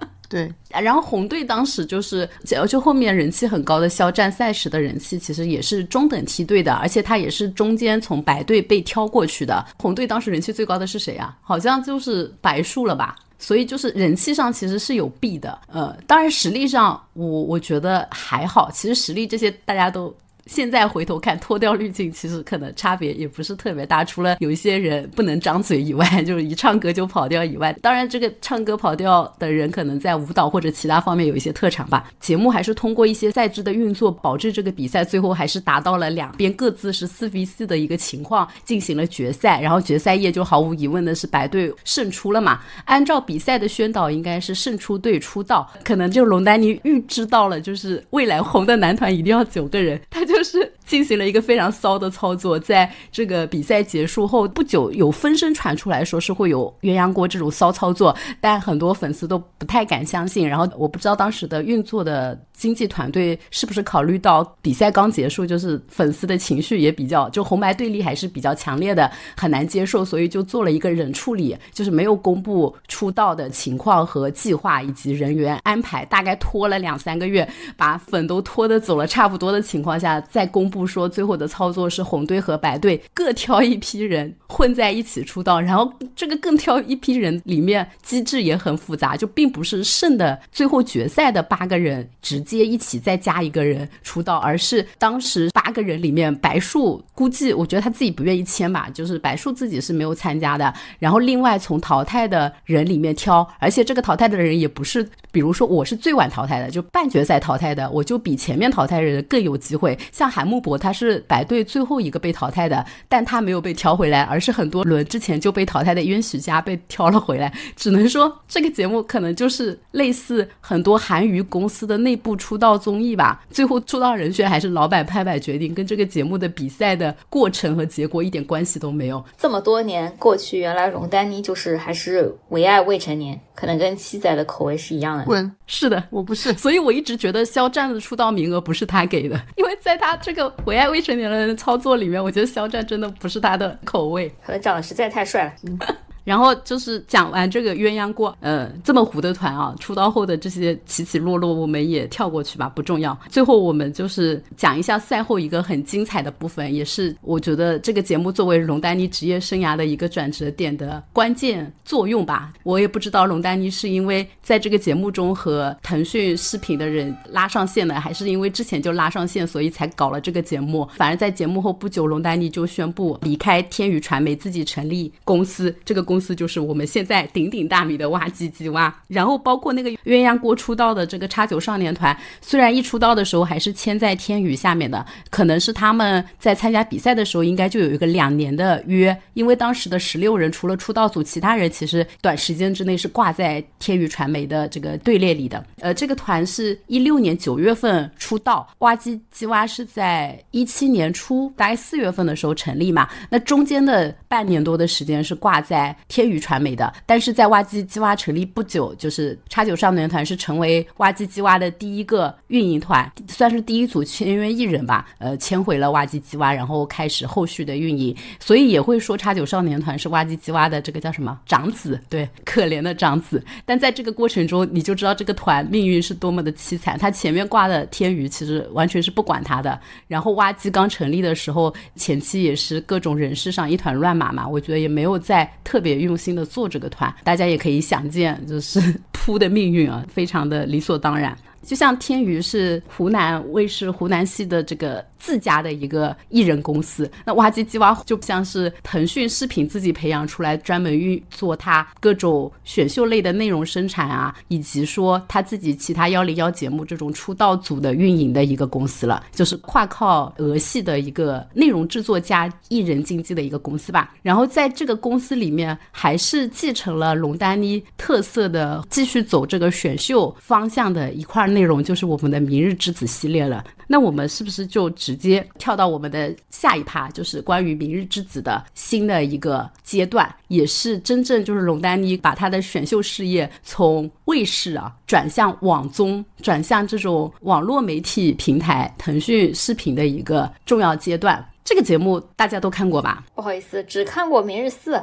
[0.30, 2.28] 对，然后红队当时就是，
[2.68, 9.66] 就后面人气很高的肖战赛时的人气，其实也是中等梯队的，而且他也是中间从白队被挑过去的。
[9.76, 11.36] 红队当时人气最高的是谁啊？
[11.42, 13.16] 好像就是白树了吧？
[13.40, 18.70] 所以就是人气上其实是有弊的，呃，当然实力上我我觉得还好。
[18.70, 20.14] 其实实力这些大家都。
[20.50, 24.02] 现在回头看，脱掉滤镜，其实可能差别也不是特别大。
[24.02, 32.10] 除了有一些人不能张嘴以外， 就是一唱歌就跑调以外，当然这个唱歌跑调的人可能在舞蹈或者其他方面有一些特长吧。
[32.18, 39.60] 节目还是通过一些赛制的运作，保证这个比赛最后还是达到了两边各自是四 v 四的一个情况，进行了决赛。
[39.60, 42.60] 然后决赛夜就毫无疑问的是白队胜出了嘛？
[42.86, 45.70] 按照比赛的宣导，应该是胜出队出道。
[45.84, 50.39] 可能就龙丹妮预知到了，就是未来红的男团一定要九个人，他就。
[50.40, 60.48] 就是进行了一个非常骚的操作，在这个比赛结束后不久，有风声传出来说是会有鸳鸯锅这种骚操作，但很多粉丝都不太敢相信。
[60.48, 80.19] 然后我不知道当时的运作的经纪团队是不是考虑到比赛刚结束，就是粉丝的情绪也比较就红白对立还是比较强烈的，很难接受，所以就做了一个冷处理，就是没有公布出道的情况和计划以及人员安排，大概拖了两三个月，把粉都拖得走了差不多的情况下。
[80.20, 109.96] 再公布说，最后的操作是红队和白队各挑一批人混在一起出道，然后这个更挑一批人里面机制也很复杂，就并不是剩的最后决赛的八个人直接一起再加一个人出道，而是当时八个人里面白树估计我觉得他自己不愿意签吧，就是白树自己是没有参加的，然后另外从淘汰的人里面挑，而且这个淘汰的人也不是，比如说我是最晚淘汰的，就半决赛淘汰的，我就比前面淘汰的人更有机会。
[110.12, 117.52] 像韩木博他是白队最后一个被淘汰的，但他没有被挑回来，而是很多轮之前就被淘汰的冤许家被挑了回来。
[117.76, 129.24] 只能说这个节目可能就是类似很多韩娱公司的内部出道综艺吧，最后出道人选还是老板拍板决定，跟这个节目的比赛的过程和结果一点关系都没有。
[129.38, 135.24] 这么多年过去，原来容丹妮就是还是唯爱未成年，可能跟七仔的口味是一样的。
[135.24, 135.50] 滚！
[135.66, 136.52] 是的，我不是。
[136.54, 144.32] 所以我一直觉得肖战的出道名额不是他给的，因为在他这个唯爱未成年人的操作里面，我觉得肖战真的不是他的口味。
[144.44, 145.96] 可能长得实在太帅了。
[146.24, 153.18] 然后就是讲完这个鸳鸯锅，呃，这么糊的团啊，出道后的这些起起落落，我们也跳过去吧，不重要。
[153.28, 162.52] 最后我们就是讲一下赛后一个很精彩的部分，也是我觉得这个节目作为龙丹妮职业生涯的一个转折点的关键作用吧。
[162.62, 170.88] 我也不知道龙丹妮是因为在这个节目中和腾讯视频的人拉上线的，还是因为之前就拉上线，所以才搞了这个节目。
[170.96, 175.74] 反正在节目后不久，龙丹妮就宣布离开天娱传媒，自己成立公司。
[175.84, 195.64] 这个公就是我们现在鼎鼎大名的哇唧唧哇，然后包括那个鸳鸯锅出道的这个叉九少年团，虽然一出道的时候还是签在天娱下面的，可能是他们在参加比赛的时候应该就有一个两年的约，因为当时的十六人除了出道组，其他人其实短时间之内是挂在天娱传媒的这个队列里的。
[195.80, 206.40] 呃，这个团是一六年九月份出道，哇唧唧哇是在一七年初大概四月份的时候成立嘛，那中间的半年多的时间是挂在天娱。
[206.40, 215.06] 传媒的，但是在挖机机蛙成立不久，就是叉九少年团是成为挖机机蛙的第一个运营团，算是第一组签约艺人吧。
[215.18, 223.44] 呃，签回了挖机机蛙，然后开始后续的运营，所以也会说叉九少年团是挖机机蛙的这个叫什么长子，对，可怜的长子。
[223.66, 226.98] 但在这个过程中，你就知道这个团命运是多么的凄惨。
[226.98, 236.30] 他前面挂的天娱其实完全是不管他的，然后挖机刚成立的时候，前期也是各种人事上一团乱麻嘛，我觉得也没有在特别用心。
[236.30, 241.36] 的做这个团，大家也可以想见，就是 扑的命运啊，非常的理所当然。
[241.62, 245.04] 就像天娱是湖南卫视湖南系的这个。
[245.20, 264.14] 自家的一个艺人公司，那哇唧唧哇就像是腾讯视频自己培养出来，专门运作它各种选秀类的内容生产啊，以及说他自己其他幺零幺节目这种出道组的运营的一个公司了，就是跨靠俄系的一个内容制作加艺人经济的一个公司吧。
[264.22, 273.64] 然后在这个公司里面，还是继承了龙丹妮特色的，继续走这个选秀方向的一块内容，就是我们的明日之子系列了。
[273.86, 291.44] 那我们是不是就直接跳到我们的下一趴，就是关于《明日之子》的新的一个阶段，也是真正就是龙丹妮把她的选秀事业从卫视啊转向网综，转向这种网络媒体平台腾讯视频的一个重要阶段。
[291.64, 293.24] 这个节目大家都看过吧？
[293.34, 294.94] 不好意思，只看过《明日四》。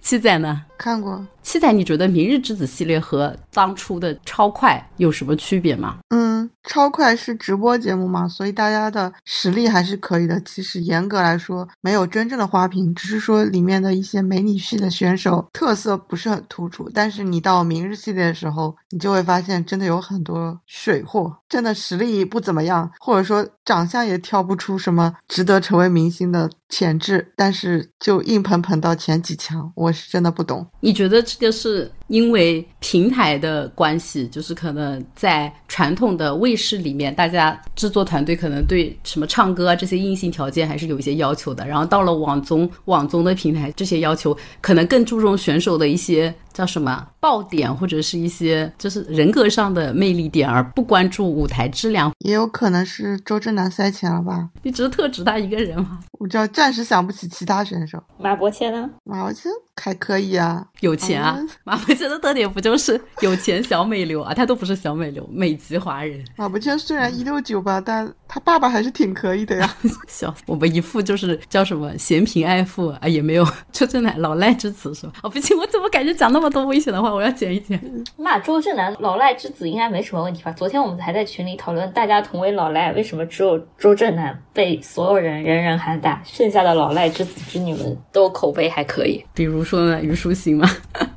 [0.00, 0.62] 七仔呢？
[0.82, 1.24] 看过。
[1.44, 5.98] 七仔，你觉得《明日之子》系列和当初的超快有什么区别吗？
[6.10, 10.40] 嗯，超快是直播节目嘛，所以大家的实力还是可以的。
[10.42, 16.88] 其实严格来说，没有真正的花瓶，只是说里面的一些美女系的选手特色不是很突出。
[16.94, 30.64] 但是你到明日系列的时候，你就会发现真的有很多水货， 真的实力不怎么样，或者说长相也挑不出什么值得成为明星的潜质，但是就硬捧捧到前几强，我是真的不懂。
[30.80, 31.22] 你觉得？
[31.22, 41.66] 这个是因为平台的关系，就是可能在传统的卫视里面，大家制作团队可能对什么唱歌啊这些硬性条件还是有一些要求的。
[41.66, 46.34] 然后到了网综，网综的平台，这些要求可能更注重选手的一些。
[46.52, 54.50] 叫什么爆点或者是一些就是人格上的魅力点，而不关注舞台质量，也有可能是周震南塞钱了吧？
[54.62, 56.00] 你只是特指他一个人吗？
[56.18, 57.98] 我知道，暂时想不起其他选手。
[58.18, 58.90] 马伯骞呢？
[59.04, 59.48] 马伯骞
[59.80, 61.38] 还可以啊，有钱啊。
[61.64, 64.34] 马伯骞的特点不就是有钱小美流啊？
[64.34, 66.22] 他都不是小美流，美籍华人。
[66.36, 69.76] 马伯骞虽然一六九吧，但他爸爸还是挺可以的呀。
[70.06, 75.12] 笑死，我们一副就是叫什么嫌贫爱富啊，也没有周震南老赖之子是吧？
[75.22, 77.80] 哦，不行，我怎么感觉讲那么多危险的话，我要剪一剪。
[78.16, 80.52] 骂周震南老赖之子应该没什么问题吧？
[80.52, 89.24] 昨天我们还在群里讨论，大家同为老赖，为什么只有周震南被所有人人人喊打，剩下的老赖之子之女们都口碑还可以？
[89.32, 90.68] 比如说呢，虞书欣吗？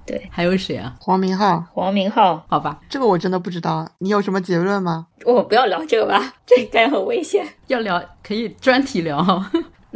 [0.06, 0.96] 对， 还有谁啊？
[1.00, 5.08] 黄明昊，黄明昊，好吧，这个我真的不知道，你有什么结论吗？
[5.26, 7.46] 我不要聊这个吧，这应该很危险。
[7.68, 9.44] 要聊可以专题聊。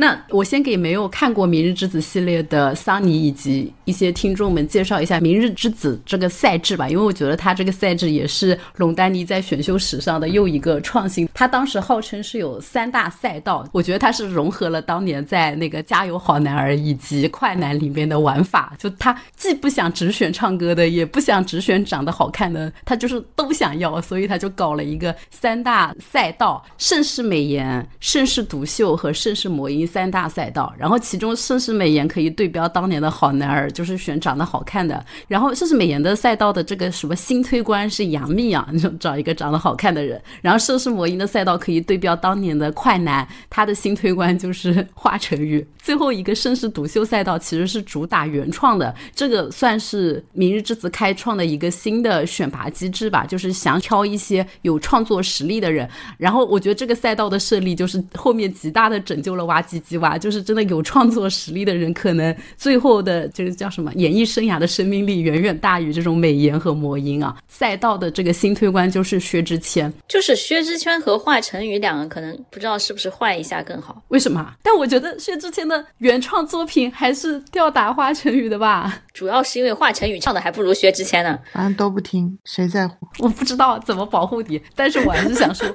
[0.02, 11.28] 那我先给没有看过《明日之子》系列的桑尼以及一些听众们介绍一下《明日之子》这个赛制吧，因为我觉得他这个赛制也是龙丹妮在选秀史上的又一个创新。
[11.34, 30.72] 他当时号称是有三大赛道，我觉得他是融合了当年在那个《加油好男儿》以及《快男》里面的玩法，就他既不想只选唱歌的，也不想只选长得好看的，他就是都想要，所以他就搞了一个三大赛道：盛世美颜、盛世独秀和盛世魔音三大赛道。
[30.78, 35.04] 然后其中盛世美颜可以对标当年的好男儿，就是选长得好看的。
[35.28, 40.22] 然后盛世美颜的赛道的这个什么新推官是杨幂啊，你就找一个长得好看的人。
[40.42, 45.66] 然后盛世魔音的赛道可以对标当年的快男，他的新推官就是华晨宇。
[45.82, 55.90] 最后一个盛世独秀赛道其实是主打原创的，这个算是明日之子开创的一个新的选拔机制吧，就是想挑一些有创作实力的人。
[56.18, 67.36] 然后我觉得这个赛道的设立就是后面极大的拯救了挖机唧唧哇，就是真的有创作实力的人，可能最后的就是叫什么演艺生涯的生命力远远大于这种美颜和魔音啊。
[67.48, 74.02] 赛道的这个新推官就是薛之谦，就是薛之谦和华晨宇两个可能不知道是不是换一下更好。
[74.10, 74.54] 为什么？
[74.64, 79.02] 但我觉得薛之谦的原创作品还是吊打华晨宇的吧。
[79.14, 81.38] 主要是因为华晨宇唱的还不如薛之谦呢。
[81.52, 82.96] 反正都不听，谁在乎？
[83.20, 85.68] 我不知道怎么保护你，但是我还是想说，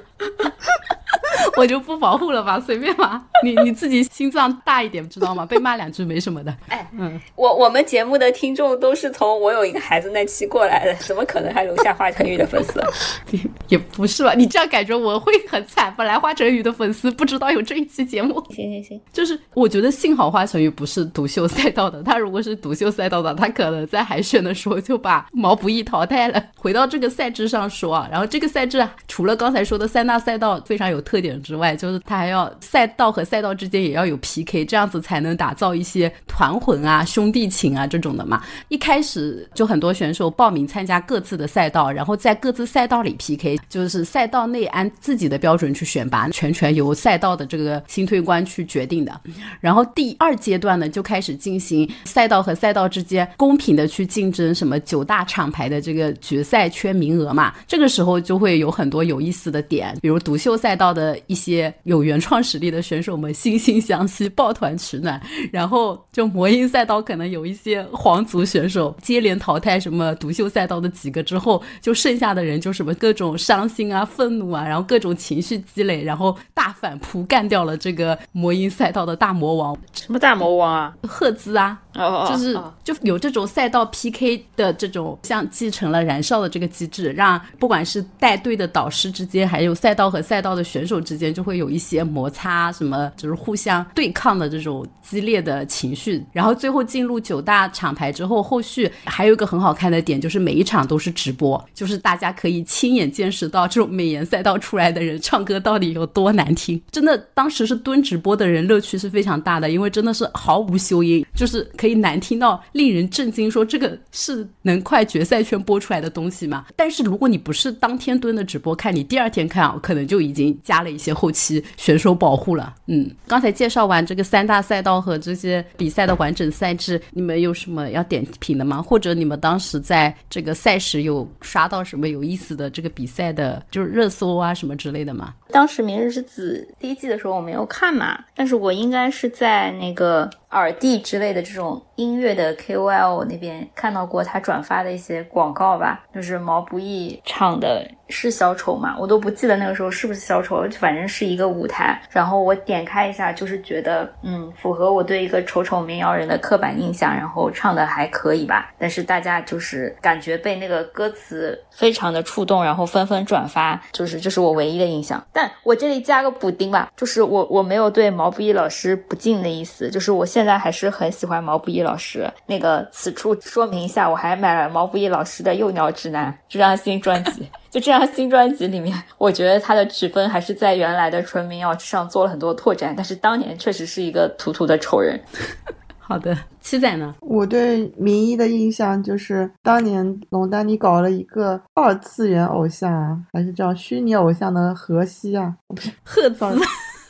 [1.57, 3.21] 我就不保护了吧，随便吧。
[3.43, 5.45] 你你自己心脏大一点，知道吗？
[5.45, 6.55] 被骂两句没什么的。
[6.67, 12.81] 哎，嗯，我我们节目的听众都是从我有一个孩子那期过来的，怎么可能还留下华晨宇的粉丝？
[13.31, 14.33] 也也不是吧？
[14.33, 15.93] 你这样感觉我会很惨。
[15.97, 26.43] 本来华晨宇的粉丝不知道有这一期节目，行行行，就是我觉得幸好华晨宇不是独秀赛道的，他如果是独秀赛道的，他可能在海选的时候就把毛不易淘汰了。
[26.57, 38.43] 回到这个赛制上说啊，然后这个赛制除了刚才说的三大赛道非常有特点点之外，就是它还要赛道和赛道之间也要有 PK，这样子才能打造一些团魂啊、兄弟情啊这种的嘛。
[38.67, 49.19] 一开始就很多选手报名参加各自的赛道，然后在各自赛道里 PK，就是赛道内按自己的标准去选拔，全权由赛道的这个新推官去决定的。
[49.59, 57.53] 然后第二阶段呢，就开始进行赛道和赛道之间公平的去竞争什么九大厂牌的这个决赛圈名额嘛。
[57.67, 65.21] 这个时候就会有很多有意思的点，比如独秀赛道的一些有原创实力的选手们惺惺相惜，抱团取暖。
[65.51, 80.95] 然后就魔音赛道可能有一些皇族选手接连淘汰什么独秀赛道的几个之后，就剩下的人就什么各种伤心啊、愤怒啊，然后各种情绪积累，然后大反扑干掉了这个魔音赛道的大魔王什么大魔王啊？
[81.03, 81.79] 赫兹啊。
[81.95, 96.23] 就是哦就有这种赛道 PK 的这种，像继承了燃烧的这个机制，让不管是带队的导师之间，还有赛道和赛道的选手之间，就会有一些摩擦，什么就是互相对抗的这种激烈的情绪。
[96.31, 106.81] 然后最后进入九大厂牌之后，后续还有一个很好看的点，就是每一场都是直播，就是大家可以亲眼见识到这种美颜赛道出来的人唱歌到底有多难听。
[106.91, 116.65] 真的，当时是蹲直播的人乐趣是非常大的，因为真的是毫无修音，就是可可以难听到令人震惊，说这个是能快决赛圈播出来的东西吗？
[116.75, 122.73] 但是如果你不是当天蹲的直播看，你第二天看啊，可能就已经加了一些后期选手保护了。
[122.87, 128.81] 嗯，刚才介绍完这个三大赛道和这些比赛的完整赛制，你们有什么要点评的吗？
[128.81, 135.35] 或者你们当时在这个赛时有刷到什么有意思的这个比赛的，就是热搜啊什么之类的吗？
[135.51, 152.01] 当时《明日之子》第一季的时候我没有看嘛，但是我应该是在那个耳帝之类的这种音乐的 KOL 那边看到过他转发的一些广告吧，就是毛不易唱的是小丑嘛，我都不记得那个时候是不是小丑，反正是一个舞台。
[152.09, 158.71] 然后我点开一下，就是觉得嗯，符合我对一个丑丑民谣人的刻板印象，然后唱的还可以吧。
[158.77, 165.21] 但是大家就是感觉被那个歌词非常的触动，然后纷纷转发，就是这是我唯一的印象。
[165.33, 172.31] 但我这里加个补丁吧，就是我我没有对毛不易老师不敬的意思，就是我现在还是很喜欢毛不易老师。
[172.45, 177.49] 那个此处说明一下，我还买了毛不易老师的《幼鸟指南》这张新专辑。
[177.71, 185.19] 就这张新专辑里面，我觉得他的曲风还是在原来的纯民谣之上做了很多拓展，但是当年确实是一个土土的丑人。
[185.99, 187.15] 好的，七仔呢？
[187.19, 196.45] 我对明一的印象就是，当年龙丹妮搞了一个二次元偶像啊，还是叫虚拟偶像的荷西啊，不是赫兹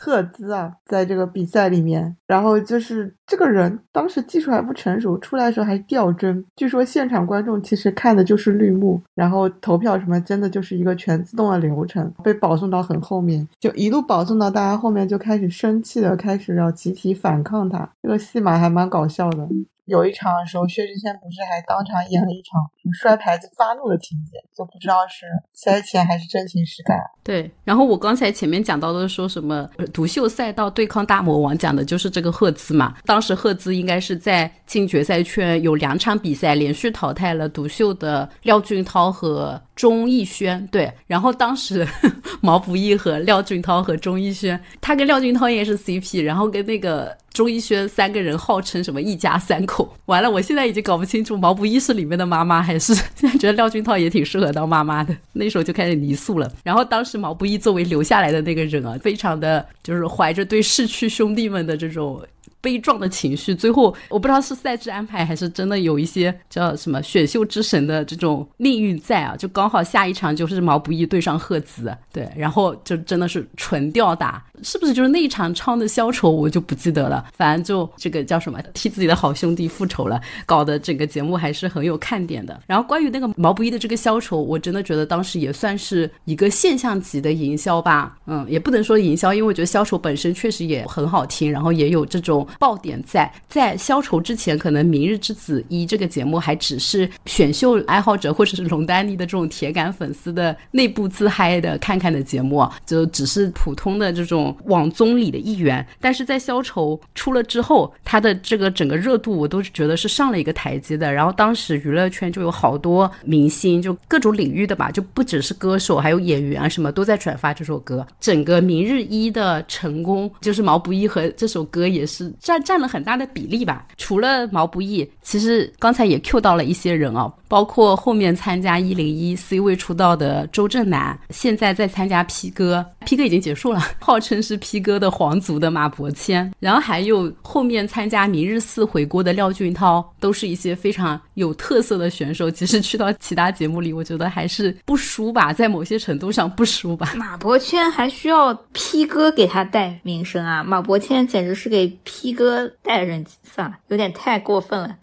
[0.05, 19.49] 赫兹啊，在这个比赛里面，然后就是这个人当时技术还不成熟，出来的时候还掉帧，据说现场观众其实看的就是绿幕，然后投票什么真的就是一个全自动的流程，被保送到很后面，就一路保送到大家后面就开始生气的开始要集体反抗他，这个戏码还蛮搞笑的。
[19.85, 22.61] 有一场的时候，薛之谦不是还当场演了一场
[22.93, 26.97] 摔牌子发怒的情节，就不知道是塞钱还是真情实感。
[27.23, 32.95] 对，然后我刚才前面讲到的说什么独秀赛道对抗大魔王，讲的就是这个赫兹嘛。
[33.05, 40.67] 当时赫兹应该是在进决赛圈有两场比赛连续淘汰了独秀的廖俊涛和钟逸轩。
[40.71, 41.87] 对，然后当时
[42.41, 47.15] 毛不易和廖俊涛和钟逸轩，他跟廖俊涛也是 CP，然后跟那个。
[47.35, 49.93] 钟逸轩三个人号称什么一家三口？
[50.05, 55.13] 完了，我现在已经搞不清楚毛不易是里面的妈妈，还是 现在觉得廖俊涛也挺适合当妈妈的。
[55.33, 56.49] 那时候就开始泥塑了。
[56.63, 62.25] 然后当时毛不易作为留下来的那个人啊，非常的就是怀着对逝去兄弟们的这种。
[62.65, 82.59] 悲壮的情绪，最后我不知道是赛制安排还是真的有一些叫什么选秀之神的这种命运在啊，就刚好下一场就是毛不易对上赫兹，对，然后就真的是纯吊打，是不是就是那一场唱的消愁我就不记得了，反正就这个叫什么替自己的好兄弟复仇了，搞得整个节目还是很有看点的。
[82.67, 92.45] 然后关于那个毛不易的这个消愁，我真的觉得当时也算是一个现象级的营销吧，嗯，也不能说营销，因为我觉得消愁本身确实也很好听，然后也有这种。
[92.59, 105.85] 爆点在在消愁之前，可能《明日之子一》这个节目还只是选秀爱好者或者是龙丹妮的这种铁杆粉丝的内部自嗨的看看的节目，就只是普通的这种网综里的一员。
[106.01, 111.13] 但是在消愁出了之后，他的这个整个热度我都觉得是上了一个台阶的。
[111.13, 118.05] 然后当时娱乐圈就有好多明星，就各种领域的吧，就不只是歌手，还有演员啊什么都在转发这首歌。
[118.19, 122.33] 整个《明日一》的成功，就是毛不易和这首歌也是。
[122.39, 123.85] 占占了很大的比例吧。
[123.97, 142.51] 除了毛不易，其实刚才也 Q 到了一些人啊，包括后面参加一零一 C 位出道的周震南，现在在参加 P 哥，P 哥已经结束了，号称是 P 哥的皇族的马伯骞，然后还有后面参加明日四回锅的廖俊涛，都是一些非常有特色的选手。
[142.51, 147.13] 其实去到其他节目里，我觉得还是不输吧，在某些程度上不输吧。
[147.15, 152.35] 马伯骞还需要 P 哥给他带名声啊，马伯骞简直是给 P。
[152.35, 154.93] 哥带人算了，有点太过分了。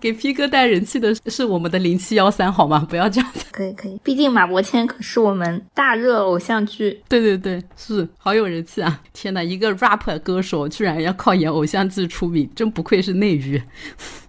[0.00, 2.86] 给 P 哥带人气的是我们的零七幺三，好吗？
[2.88, 3.44] 不要这样子。
[3.50, 7.00] 可以可以，毕竟马伯骞可是我们大热偶像剧。
[7.08, 9.00] 对对对，是好有人气啊！
[9.12, 13.60] 天哪，一个 rap 歌手居然要靠演偶像剧出名，真不愧是内娱。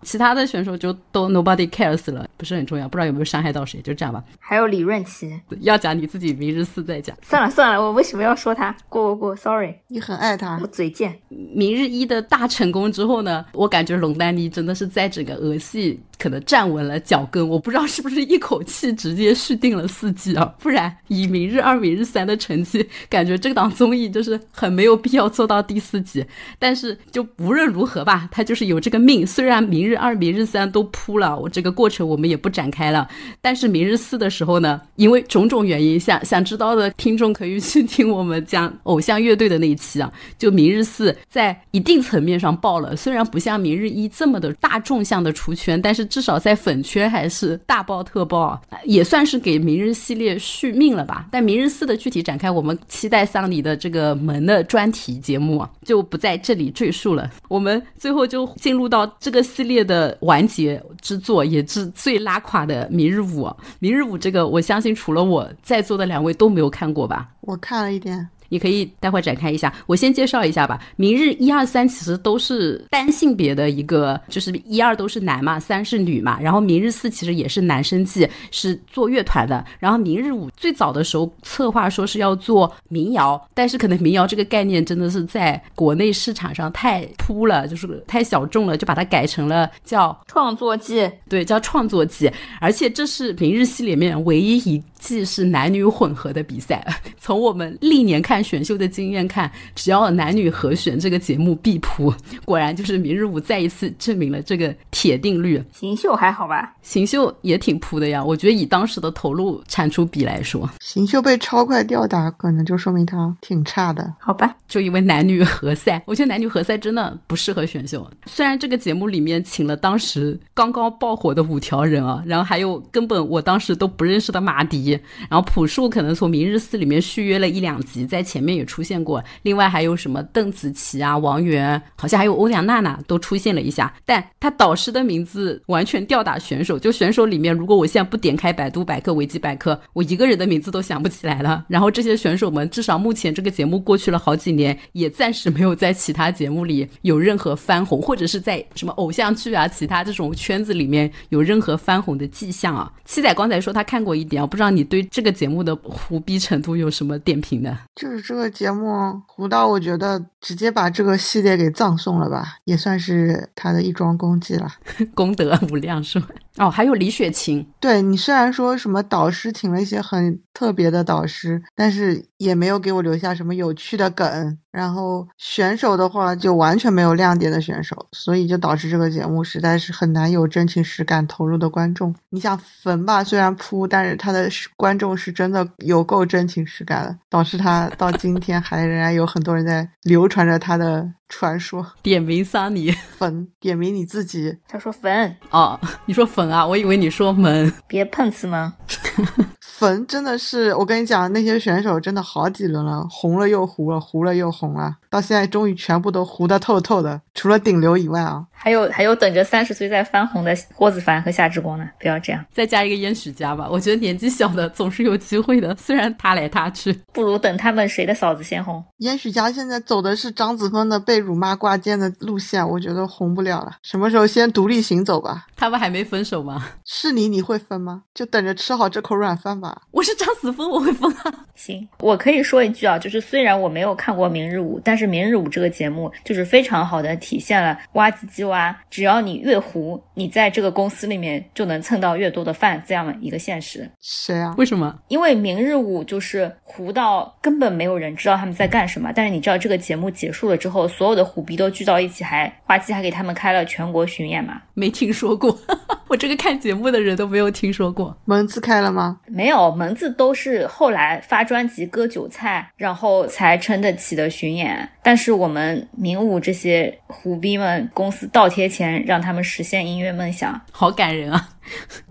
[0.08, 2.88] 其他的选手就都 nobody cares 了，不是很重要。
[2.88, 4.24] 不知道有没有伤害到谁，就这样吧。
[4.40, 7.14] 还有李润琪，要讲你自己明日四再讲。
[7.22, 8.74] 算了算了，我为什么要说他？
[8.88, 9.74] 过过过，sorry。
[9.90, 11.14] 你很爱他，我嘴贱。
[11.28, 16.00] 明日一的大成功之后呢，我感觉龙丹妮真的是在整个俄系。
[16.20, 20.44] 可能站稳了脚跟，我不知道是不是一口气直接续订了四季啊？
[20.58, 26.26] 不然以明日二、明日三的成绩，感觉这档综艺就是很没有必要做到第四季。
[26.58, 29.28] 但是就无论如何吧，他就是有这个命。
[29.28, 33.08] 虽然明日二、明日三都铺了，我这个过程我们也不展开了。
[33.42, 40.12] 但是明日四的时候呢，因为种种原因，想想知道的听众可以去听我们讲偶像乐队的那一期啊。
[40.38, 46.08] 就明日四在一定层面上爆了，虽然不像明日一这么的大众向的出圈，但是。
[46.08, 51.28] 至少在粉圈还是大爆特爆，也算是给明日系列续命了吧。
[51.30, 57.30] 但明日四的具体展开，我们期待桑尼的这个门的专题节目啊就不在这里赘述了。
[57.50, 63.50] 我们最后就 进入到这个系列的完结之作，也是最拉垮的明日舞。
[63.80, 67.30] 明日舞这个，我相信除了我在座的两位都没有看过吧？
[67.42, 68.28] 我看了一点。
[68.50, 70.80] 你可以待会展开一下，我先介绍一下吧。
[70.96, 76.40] 明日一二三其实都是单性别的一个，就是一二都是男嘛，三是女嘛。
[76.40, 79.64] 然后明日四其实也是男生季，是做乐团的。
[79.80, 92.32] 然后明日五最早的时候策划说是要做民谣，但是可能民谣这个概念真的是在国内市场上太扑了，就是太小众了，就把它改成了叫创作季，对，叫创作季。
[92.60, 96.84] 而且这是明日系里面唯一一季是男女混合的比赛。
[97.20, 98.38] 从我们历年看。
[98.48, 102.14] 选秀的经验看，只要男女合选，这个节目必扑。
[102.46, 105.62] 果然就是明日舞再一次证明了这个铁定律。
[105.74, 106.74] 行秀还好吧？
[106.82, 108.24] 行秀也挺扑的呀。
[108.24, 114.14] 我觉得以当时的投入产出比来说，行秀被超快吊打，可能就说明他挺差的。
[114.18, 118.10] 好吧，就因为男女合赛，我觉得男女合赛真的不适合选秀。
[118.28, 124.87] 虽然这个节目里面请了当时刚刚爆火的五条人啊，然后还有根本我当时都不认识的马迪，
[125.30, 129.24] 然后朴树可能从《明日四》里面续约了一两集，在前面也出现过。
[129.42, 133.94] 另外还有什么邓紫棋啊、王源，好像还有欧阳娜娜都出现了一下。
[134.06, 141.66] 但他导师的名字完全吊打选手，就选手里面，如果我现在不点开百度百科、维基百科，我一个人的名字都想不起来了。
[141.68, 152.92] 然后这些选手们，至少目前这个节目过去了好几年，也暂时没有在其他节目里有任何翻红，或者是在什么偶像剧啊、其他这种圈子里面有任何翻红的迹象啊。
[153.06, 157.80] 七仔刚才说他看过一点啊，不知道你对这个节目的胡逼程度有什么点评呢？
[157.96, 164.68] 就是这个节目胡到我觉得直接把这个系列给葬送了吧，也算是他的一桩功绩了，
[165.14, 166.28] 功德无量是吧？
[166.58, 174.58] 哦，还有李雪琴，对你虽然说什么导师请了一些很特别的导师，但是也没有给我留下什么有趣的梗。
[174.70, 182.14] 然后选手的话就完全没有亮点的选手，所以就导致这个节目实在是很难有真情实感投入的观众。
[182.30, 191.94] 你想粉吧，虽然扑，但是他的观众是真的有够真情实感的，导致他到今天还仍然有很多人在流传着他的传说。
[192.02, 194.58] 点名桑尼粉，点名你自己。
[194.68, 196.66] 他说粉哦，你说粉啊？
[196.66, 198.76] 我以为你说门，别碰瓷吗？
[199.78, 218.84] 粉真的是，我跟你讲，那些选手真的好几轮了，红了又糊了，糊了又红了，到现在终于全部都糊得透透的，除了顶流以外啊，还有还有等着三十岁再翻红的郭子凡和夏之光呢，不要这样，再加一个燕许家吧，我觉得年纪小的总是有机会的，虽然他来他去，不如等他们谁的嫂子先红。
[218.98, 225.46] 燕许家现在走的是张子枫的被辱骂挂件的路线，我觉得红不了了，什么时候先独立行走吧？
[225.56, 226.66] 他们还没分手吗？
[226.84, 228.02] 是你你会分吗？
[228.16, 229.67] 就等着吃好这口软饭吧。
[229.92, 231.34] 我是张子枫，我会疯啊。
[231.56, 243.90] 行，我可以说一句啊，就是虽然我没有看过《明日舞》，但是《明日舞》这个节目就是非常好的体现了挖机机挖，只要你越糊，你在这个公司里面就能蹭到越多的饭这样的一个现实。
[244.00, 244.54] 谁啊？
[244.58, 245.00] 为什么？
[245.08, 254.62] 因为《明日舞》就是糊到根本没有人知道他们在干什么，但是你知道这个节目结束了之后，所有的虎逼都聚到一起，还花机还给他们开了全国巡演嘛？
[254.76, 255.58] 没听说过，
[256.08, 258.16] 我这个看节目的人都没有听说过。
[258.26, 259.20] 门子开了吗？
[259.26, 264.88] 没有，门子都是后来发专辑割韭菜，然后才撑得起的巡演。
[265.02, 271.50] 但是我们明武这些虎逼们，公司倒贴钱让他们实现音乐梦想，好感人啊！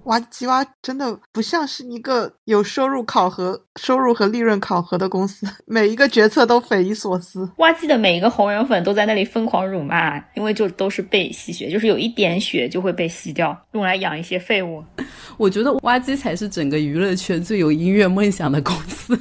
[0.05, 7.49] 挖机挖真的不像是一个有收入考核、收入和利润考核的公司，每一个决策都匪夷所思。
[7.59, 14.85] 挖机的每一个红人粉都在那里疯狂辱骂，因为就都是被吸血，就是有一点血就会被吸掉，用来养一些废物。
[15.37, 19.19] 我觉得挖机才是整个娱乐圈最有音乐梦想的公司。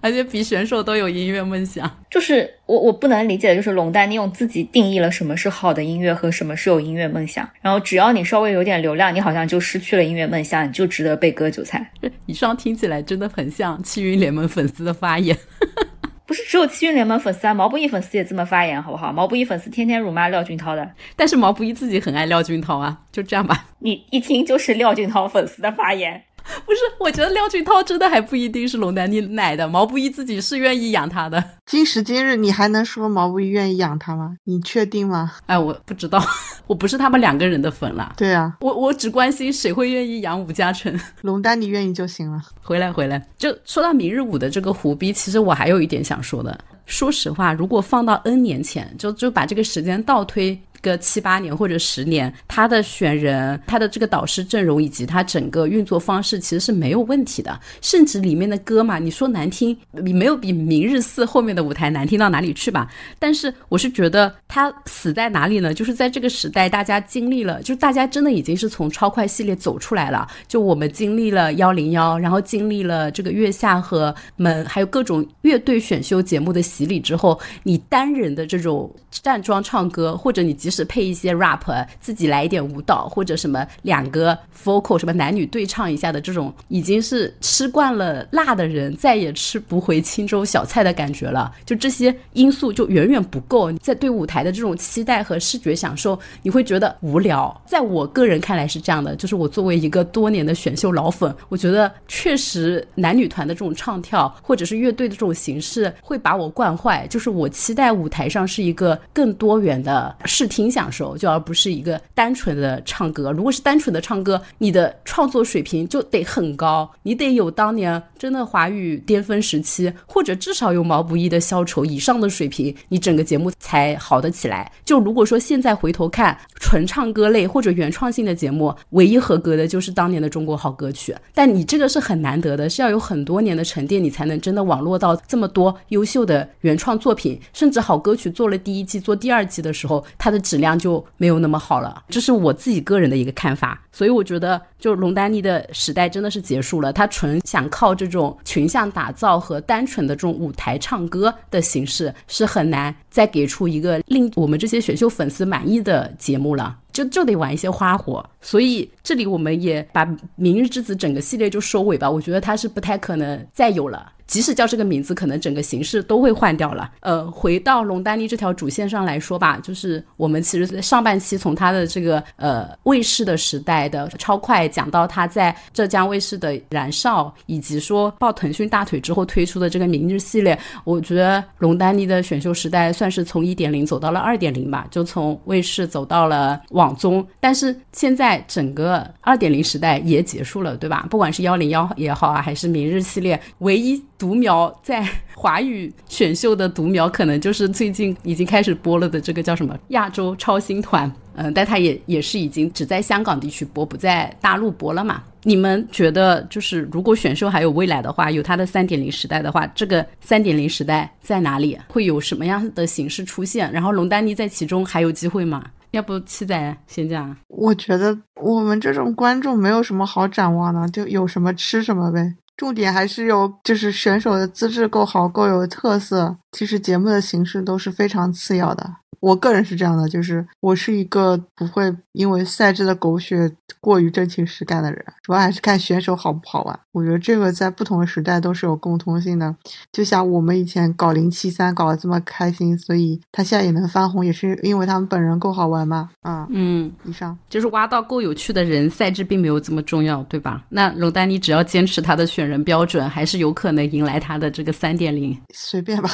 [0.00, 11.90] 而且比选手都有音乐梦想，就是我我不能理解的就是龙丹，你用自己定义了什么是好的音乐和什么是有音乐梦想，然后只要你稍微有点流量，你好像就失去了音乐梦想，你就值得被割韭菜。
[12.26, 15.36] 以上听起来真的很像气运联盟粉丝的发言，
[16.26, 19.12] 不是只有七运联盟粉丝啊，毛不易粉丝也这么发言，好不好？
[19.12, 23.66] 毛不易粉丝天天辱骂廖俊涛的，但是毛不易自己很爱廖俊涛啊，就这样吧。
[23.80, 26.22] 你一听就是廖俊涛粉丝的发言。
[26.66, 31.42] 不是，我觉得廖俊涛真的还不一定是龙丹妮奶的，毛不易自己是愿意养他的。
[31.66, 34.36] 今时今日，你还能说毛不易愿意养他吗？
[34.44, 35.32] 你确定吗？
[35.46, 36.22] 哎，我不知道，
[36.66, 38.12] 我不是他们两个人的粉了。
[38.16, 42.40] 对啊，我我只关心谁会愿意养武嘉诚， 龙丹妮愿意就行了。
[42.60, 46.58] 回来回来，就说到明日舞的这个胡逼，其实我还有一点想说的。
[46.84, 50.60] 说实话，如果放到 N 年前，就就把这个时间倒推。
[50.82, 57.58] 个七八年或者十年，他的选人、他的这个导师阵容以及他整个运作方式其实是没有问题的。
[57.80, 62.90] 甚至里面的歌嘛，你说难听，你没有比《明日四》后面的舞台难听到哪里去吧？
[63.18, 65.72] 但是我是觉得他死在哪里呢？
[65.72, 70.26] 就是在这个时代，大家经历了，就大家真的已经是从超快系列走出来了。
[70.48, 91.52] 就我们经历了幺零幺，然后经历了这个月下和门，还有各种乐队选秀节目的洗礼之后，你单人的这种站桩唱歌，或者你即是配一些 rap，自己来一点舞蹈，或者什么两个 vocal，什么男女对唱一下的这种，已经是吃惯了辣的人再也吃不回青州小菜的感觉了。
[91.66, 97.62] 就这些因素就远远不够，在对舞台的这种期待和视觉享受，你会觉得无聊。
[97.66, 107.06] 在我个人看来是这样的，就是我作为一个多年的选秀老粉，我觉得确实男女团的这种唱跳，或者是乐队的这种形式，会把我惯坏。
[107.08, 110.61] 就是我期待舞台上是一个更多元的视听。
[110.62, 113.32] 听享受，就而不是一个单纯的唱歌。
[113.32, 124.70] 如果是单纯的唱歌，你的创作水平就得很高，你得有当年真的华语巅峰时期，或者至少有毛不易的消愁以上的水平，你整个节目才好得起来。
[124.84, 131.12] 就如果说现在回头看纯唱歌类或者原创性的节目，唯一合格的就是当年的中国好歌曲。
[131.34, 142.02] 但你这个是很难得的，是要有很多年的沉淀，你才能真的网络到这么多优秀的原创作品，甚至好歌曲做了第一季、做第二季的时候，它的质量就没有那么好了。
[142.10, 143.80] 这是我自己个人的一个看法。
[143.90, 146.92] 所以我觉得，就龙丹妮的时代真的是结束了。
[146.92, 156.76] 他纯想靠这种群像打造和单纯的这种舞台唱歌的形式，是很难再给出一个令我们这些选秀粉丝满意的节目了。
[156.92, 158.22] 就就得玩一些花活。
[158.42, 162.10] 所以这里我们也把《明日之子》整个系列就收尾吧。
[162.10, 164.12] 我觉得它是不太可能再有了。
[164.24, 166.90] 即使叫这个名字，可能整个形式都会换掉了。
[167.00, 187.26] 呃，回到龙丹妮这条主线上来说吧，就是我们其实上半期从他的这个呃卫视的时代的超快讲到他在浙江卫视的燃烧，以及说抱腾讯大腿之后推出的这个明日系列，我觉得龙丹妮的选秀时代算是从一点零走到了二点零吧，就从卫视走到了网综。
[187.38, 191.06] 但是现在整个二点零时代也结束了，对吧？
[191.10, 194.02] 不管是幺零幺也好啊，还是明日系列，唯一。
[194.18, 205.24] 独苗在华语选秀的独苗，可能就是最近已经开始播了的这个叫什么亚洲超星团，嗯，但它也也是已经只在香港地区播，不在大陆播了嘛。
[205.42, 211.76] 你们觉得，就是如果选秀还有未来的话，有它的三点零时代的话，这个三点零时代在哪里？
[211.88, 213.72] 会有什么样的形式出现？
[213.72, 215.64] 然后龙丹妮在其中还有机会吗？
[215.92, 217.34] 要不七仔先这样？
[217.48, 222.34] 我觉得我们这种观众没有什么好展望的，就有什么吃什么呗。
[222.56, 226.36] 重点还是有，就是选手的资质够好，够有特色。
[226.52, 228.96] 其实节目的形式都是非常次要的。
[229.20, 233.50] 我个人是这样的，就是我是一个不会因为赛制的狗血
[233.80, 236.80] 过于真情实感的人，主要还是看选手好不好玩。
[236.92, 239.54] 我觉得这个在不同的时代都是有共通性的。
[239.92, 246.10] 就像我们以前搞零七三搞得这么开心，所以他现在也能翻红，也是因为他们本人够好玩嘛。
[246.22, 250.64] 啊，嗯，以上就是挖到够有趣的人，赛制并没有这么重要，对吧？
[250.68, 255.36] 那龙丹妮只要坚持他的选人标准，还是有可能迎来他的这个三点零。
[255.54, 256.10] 随便吧。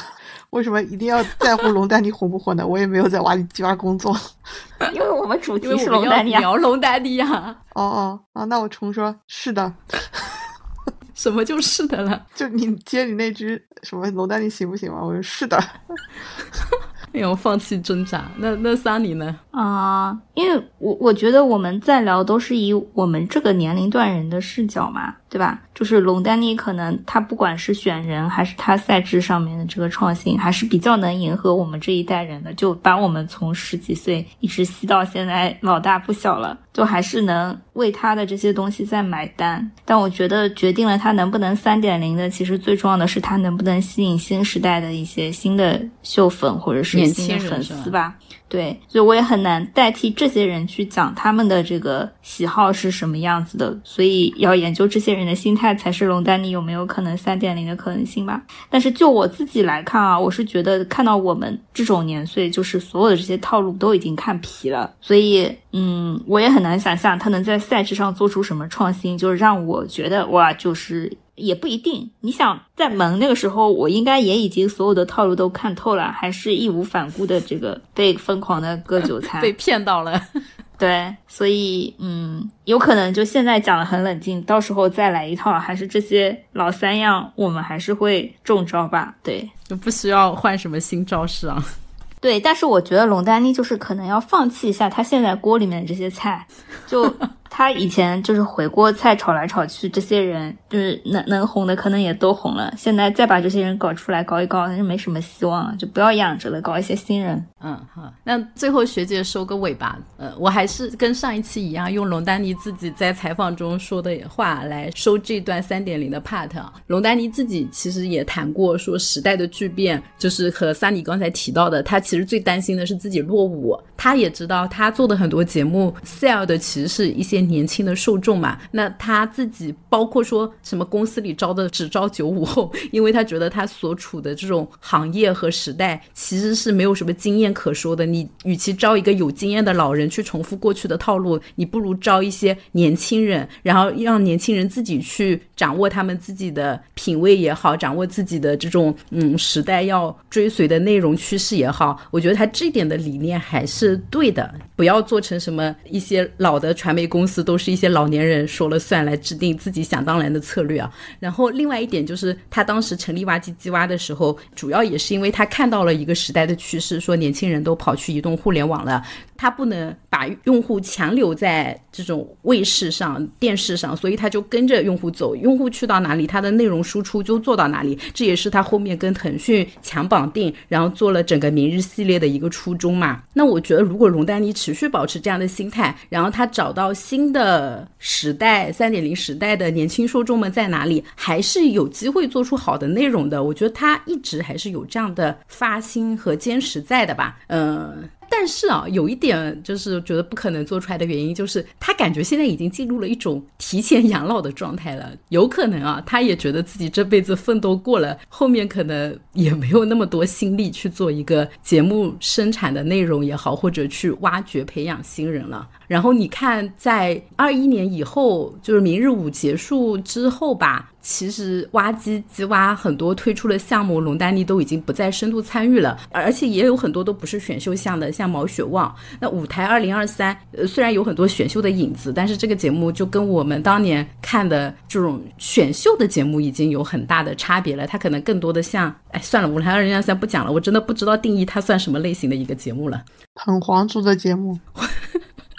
[0.50, 2.66] 为什么一定要在乎龙丹妮火不火呢？
[2.66, 4.16] 我也没有在瓦里基巴工作，
[4.94, 7.54] 因为我们主题是龙丹妮，聊龙丹妮呀。
[7.74, 9.72] 哦哦啊，那我重说，是的。
[11.14, 12.24] 什么就是的了？
[12.32, 15.00] 就你接你那只什么龙丹妮行不行吗？
[15.02, 15.58] 我说是的。
[17.10, 18.30] 没有放弃挣扎。
[18.36, 19.34] 那那桑尼呢？
[19.50, 25.60] 啊，因为我我觉得我们在聊都是以我们这个年龄段人的视角嘛，对吧？
[25.74, 39.70] 就是龙丹妮可能他不管是选人还是他赛制上面的这个创新，还是比较能迎合我们这一代人的，就把我们从十几岁一直吸到现在老大不小了，就还是能为他的这些东西在买单。
[39.84, 48.16] 但我觉得决定了他能不能三点零的，其实最重要的是他能不能吸引新时代的一些新的秀粉或者是新的粉丝吧。
[48.48, 58.42] 对，所以我也很难代替这些人去讲他们的这个喜好是什么样子的，所以要研究这些人的心态才是龙丹妮有没有可能三点零的可能性吧。
[58.70, 71.12] 但是就我自己来看啊，我是觉得看到我们这种年岁，就是所有的这些套路都已经看疲了，所以嗯，我也很难想象他能在赛制上做出什么创新，就是让我觉得哇，就是。
[71.38, 80.20] 也不一定，你想在萌那个时候，我应该也已经所有的套路都看透了，还是义无反顾的这个被疯狂的割韭菜， 被骗到了。
[80.78, 89.14] 对，所以嗯，有可能就现在讲的很冷静，到时候再来一套，还是这些老三样，我们还是会中招吧？
[89.22, 91.64] 对，就不需要换什么新招式啊。
[92.20, 96.46] 对，但是我觉得龙丹妮就是可能要放弃一下她现在锅里面的这些菜，
[96.86, 97.12] 就。
[97.50, 102.72] 他以前就是回锅菜炒来炒去，这些人就是能能红的，可能也都红了。
[102.76, 107.42] 现在再把这些人搞出来搞一搞，那就没什么希望了，就不要养着了，搞一些新人。
[107.62, 109.98] 嗯，好，那最后学姐收个尾吧。
[110.18, 116.50] 呃，我还是跟上一期一样，用龙丹妮自己在采访中说的话来收这段三点零的 part。
[116.86, 123.78] 龙丹妮自己其实也谈过，说时代的巨变，就是和萨尼刚才提到的，他其实最担心的是自己落伍。
[123.96, 127.37] 他也知道，他做的很多节目 sell 的其实是一些。
[127.40, 128.58] 年轻的受众嘛。
[128.70, 138.06] 那他自己包括说什么公司里招的只招九五后， 因为他觉得他所处的这种行业和时代其实是没有什么经验可说的。
[138.06, 152.00] 你与其招一个有经验的老人去重复过去的套路，你不如招一些年轻人，然后让年轻人自己去掌握他们自己的品味也好，掌握自己的这种嗯时代要追随的内容趋势也好。
[152.10, 160.90] 我觉得他这点的理念还是对的，不要做成什么一些老的传媒公都是一些老年人说了算来制定自己想当然的策略啊。
[161.20, 169.02] 然后另外一点就是他当时成立挖机机挖的时候，主要也是因为他看到了一个时代的趋势，说年轻人都跑去移动互联网了。
[169.38, 175.36] 他不能把用户强留在这种卫视上、电视上，所以他就跟着用户走。
[175.36, 177.96] 用户去到哪里，他的内容输出就做到哪里。
[178.12, 183.22] 这也是他后面跟腾讯强绑定，然后做了整个明日系列的一个初衷嘛。
[183.32, 193.44] 那我觉得，如果荣丹妮持续保持这样的心态，然后他找到新的时代、三点零时代的年轻受众们在哪里，还是有机会做出好的内容的。
[193.44, 197.38] 我觉得他一直还是有这样的发心和坚持在的吧。
[197.46, 198.08] 嗯。
[198.30, 205.10] 但是啊，有一点就是觉得不可能做出来的原因，就是他感觉现在已经进入了一种提前养老的状态了。
[205.30, 215.68] 有可能啊，他也觉得自己这辈子奋斗过了，后面可能也没有那么多心力去做一个节目生产的内容也好，或者去挖掘培养新人了。
[215.86, 220.92] 然后你看，在二一年以后，就是明日五结束之后吧。
[221.00, 228.94] 其实挖机机挖很多推出的项目，龙丹妮都已经不再深度参与了，而且也有很多都不是选秀项的，像毛血旺。
[229.20, 237.86] 那舞台二零二三，呃，虽然有很多选秀的影子，但是这个节目就跟我们当年看的这种选秀的节目已经有很大的差别了。
[237.86, 243.02] 它可能更多的像，哎，算了，舞台二零二三不讲了，我真的不知道定义它算什么类型的一个节目了。
[243.34, 244.58] 很皇族的节目。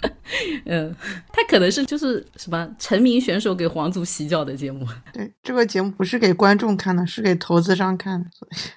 [0.65, 0.95] 嗯，
[1.33, 4.87] 他可能是就是什么成名选手给皇族洗脚的节目。
[5.11, 8.29] 对，这个节目不是给观众看的，是给投资商看的。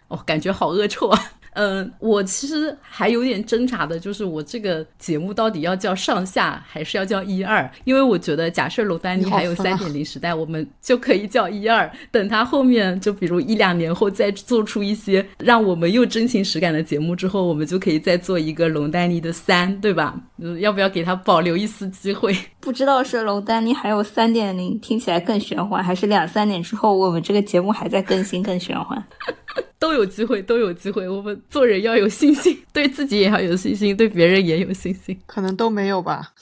[0.08, 1.32] 哦，感觉好恶臭啊。
[1.54, 7.70] 嗯，我其实还有点挣扎的，就是我这个节目到底要叫上下，还是要叫一二？
[7.84, 11.90] 因为我觉得，假设龙丹妮还有三点零时代，我们就可以叫一二。
[12.10, 20.18] 等他后面，就比如一两年后再做出一些让我们又真情实感的节目之后，我们就可以再做一个龙丹妮的三，对吧？
[20.60, 22.34] 要不要给他保留一丝机会？
[22.60, 29.02] 不知道是龙丹妮还有三点零，听起来更玄幻，还是两三年之后我们这个节目还在更新更玄幻？
[29.82, 31.08] 都有机会，都有机会。
[31.08, 35.18] 我们做人要有信心，对自己也要有信心，对别人也有信心。
[35.26, 36.32] 可能都没有吧？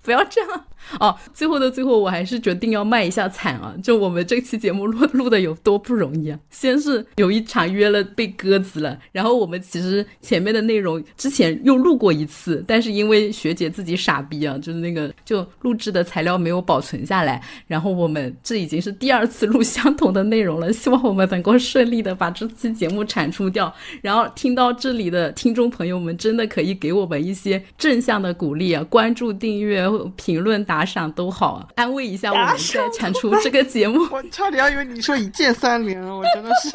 [0.00, 0.64] 不要这样。
[1.00, 3.74] 哦，最后的最后，我还是决定要卖一下惨啊！
[3.82, 6.38] 就我们这期节目录录的有多不容易啊！
[6.50, 23.74] 先是有一场约了被鸽子了，然后我们其实前面的内容之前又录过一次，但是因为学姐自己傻逼啊，就是那个就录制的材料没有保存下来，然后我们这已经是第二次录相同的内容了，希望我们能够顺利的把这期节目产出掉。
[24.02, 29.84] 然后听到这里的听众朋友们，真的可以给我们一些正向的鼓励啊，关注、订阅、
[30.14, 30.75] 评论、打。
[30.76, 34.06] 打赏都好啊，安慰一下我们在产出这个节目。
[34.12, 36.68] 我差点以为你说一键三连，我真的是，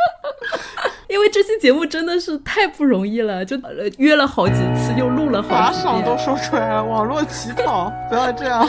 [1.08, 3.56] 因为这期节目真的是太不容易了，就
[3.99, 8.68] 约了好几次，又录了好打赏都说出来了，网络乞讨，不要这样。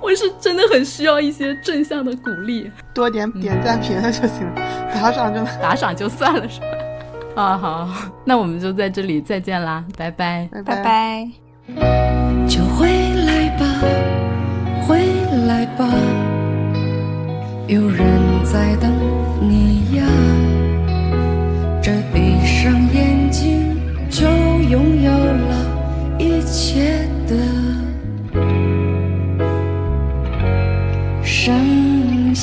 [0.00, 6.58] 我是真的很需要一些正向的鼓励，多点点赞评论就行了，打赏就打赏就算了，是
[7.36, 7.42] 吧？
[7.42, 7.88] 啊好，
[8.24, 11.28] 那我们就在这里再见啦，拜拜拜拜，
[12.48, 12.88] 就回
[13.26, 14.29] 来吧。
[14.90, 14.98] 回
[15.46, 15.86] 来吧，
[17.68, 18.08] 有人
[18.42, 18.92] 在等
[19.40, 20.02] 你呀。
[21.80, 23.80] 这闭上眼睛
[24.10, 24.26] 就
[24.68, 25.54] 拥有了
[26.18, 27.36] 一切的
[31.22, 32.34] 剩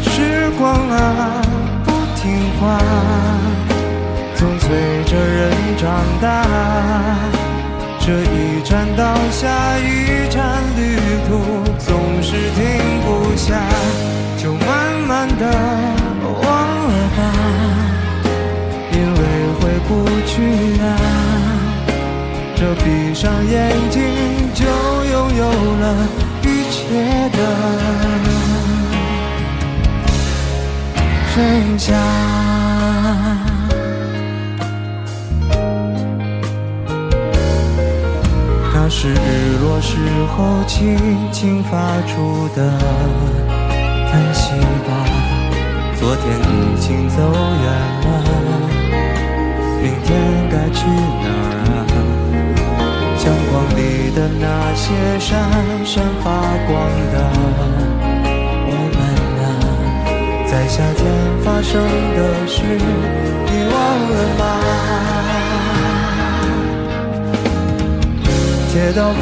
[0.00, 0.10] 下。
[0.10, 1.42] 时光啊，
[1.84, 2.22] 不听
[2.60, 2.78] 话，
[4.36, 4.68] 总随
[5.04, 6.44] 着人长大。
[8.00, 12.62] 这一站到下一站，旅途总是停
[13.04, 13.56] 不下，
[14.36, 14.68] 就慢
[15.08, 15.44] 慢的
[16.22, 16.52] 忘
[16.88, 17.18] 了吧，
[18.92, 19.18] 因为
[19.58, 19.90] 回不
[20.26, 20.34] 去
[20.82, 20.84] 啊。
[22.56, 24.02] 这闭上眼睛
[24.54, 25.44] 就拥有
[25.80, 26.06] 了
[26.42, 26.78] 一切
[27.32, 28.43] 的。
[31.34, 31.42] 剩
[31.76, 31.92] 下，
[38.72, 40.96] 那是日落时候轻
[41.32, 42.78] 轻发出的
[44.12, 44.52] 叹息
[44.86, 44.88] 吧，
[45.96, 47.66] 昨天已经走远
[48.04, 48.06] 了，
[49.82, 50.14] 明天
[50.48, 52.78] 该去哪儿啊？
[53.18, 53.80] 相框里
[54.14, 55.26] 的那些闪
[55.84, 56.30] 闪发
[56.68, 56.72] 光
[57.12, 57.14] 的，
[60.54, 61.04] 在夏天
[61.44, 63.76] 发生的事，你忘
[64.08, 64.42] 了吗？
[68.72, 69.20] 街道旁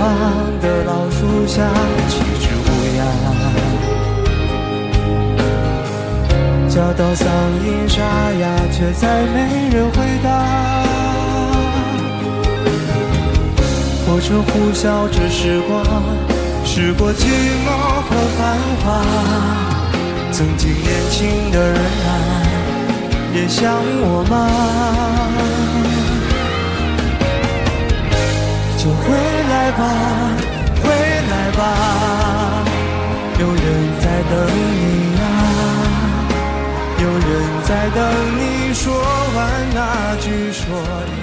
[0.60, 1.64] 的老树下，
[2.06, 2.68] 几只乌
[2.98, 3.00] 鸦，
[6.68, 7.24] 叫到嗓
[7.64, 8.02] 音沙
[8.38, 10.28] 哑，却再没人回答。
[14.06, 15.82] 火车呼啸着时光，
[16.66, 17.24] 驶过寂
[17.64, 17.68] 寞
[18.02, 18.38] 和繁
[18.84, 19.71] 华。
[20.32, 22.10] 曾经年轻的人啊，
[23.34, 23.70] 也想
[24.00, 24.34] 我吗？
[28.78, 29.04] 就回
[29.52, 29.80] 来吧，
[30.82, 30.88] 回
[31.30, 31.60] 来吧，
[33.38, 33.60] 有人
[34.00, 34.32] 在等
[34.80, 34.82] 你
[35.20, 35.22] 啊、
[36.98, 37.30] 有人
[37.64, 38.00] 在等
[38.38, 38.40] 你
[38.72, 38.82] 说
[39.36, 39.38] 完
[39.74, 41.21] 那句说的。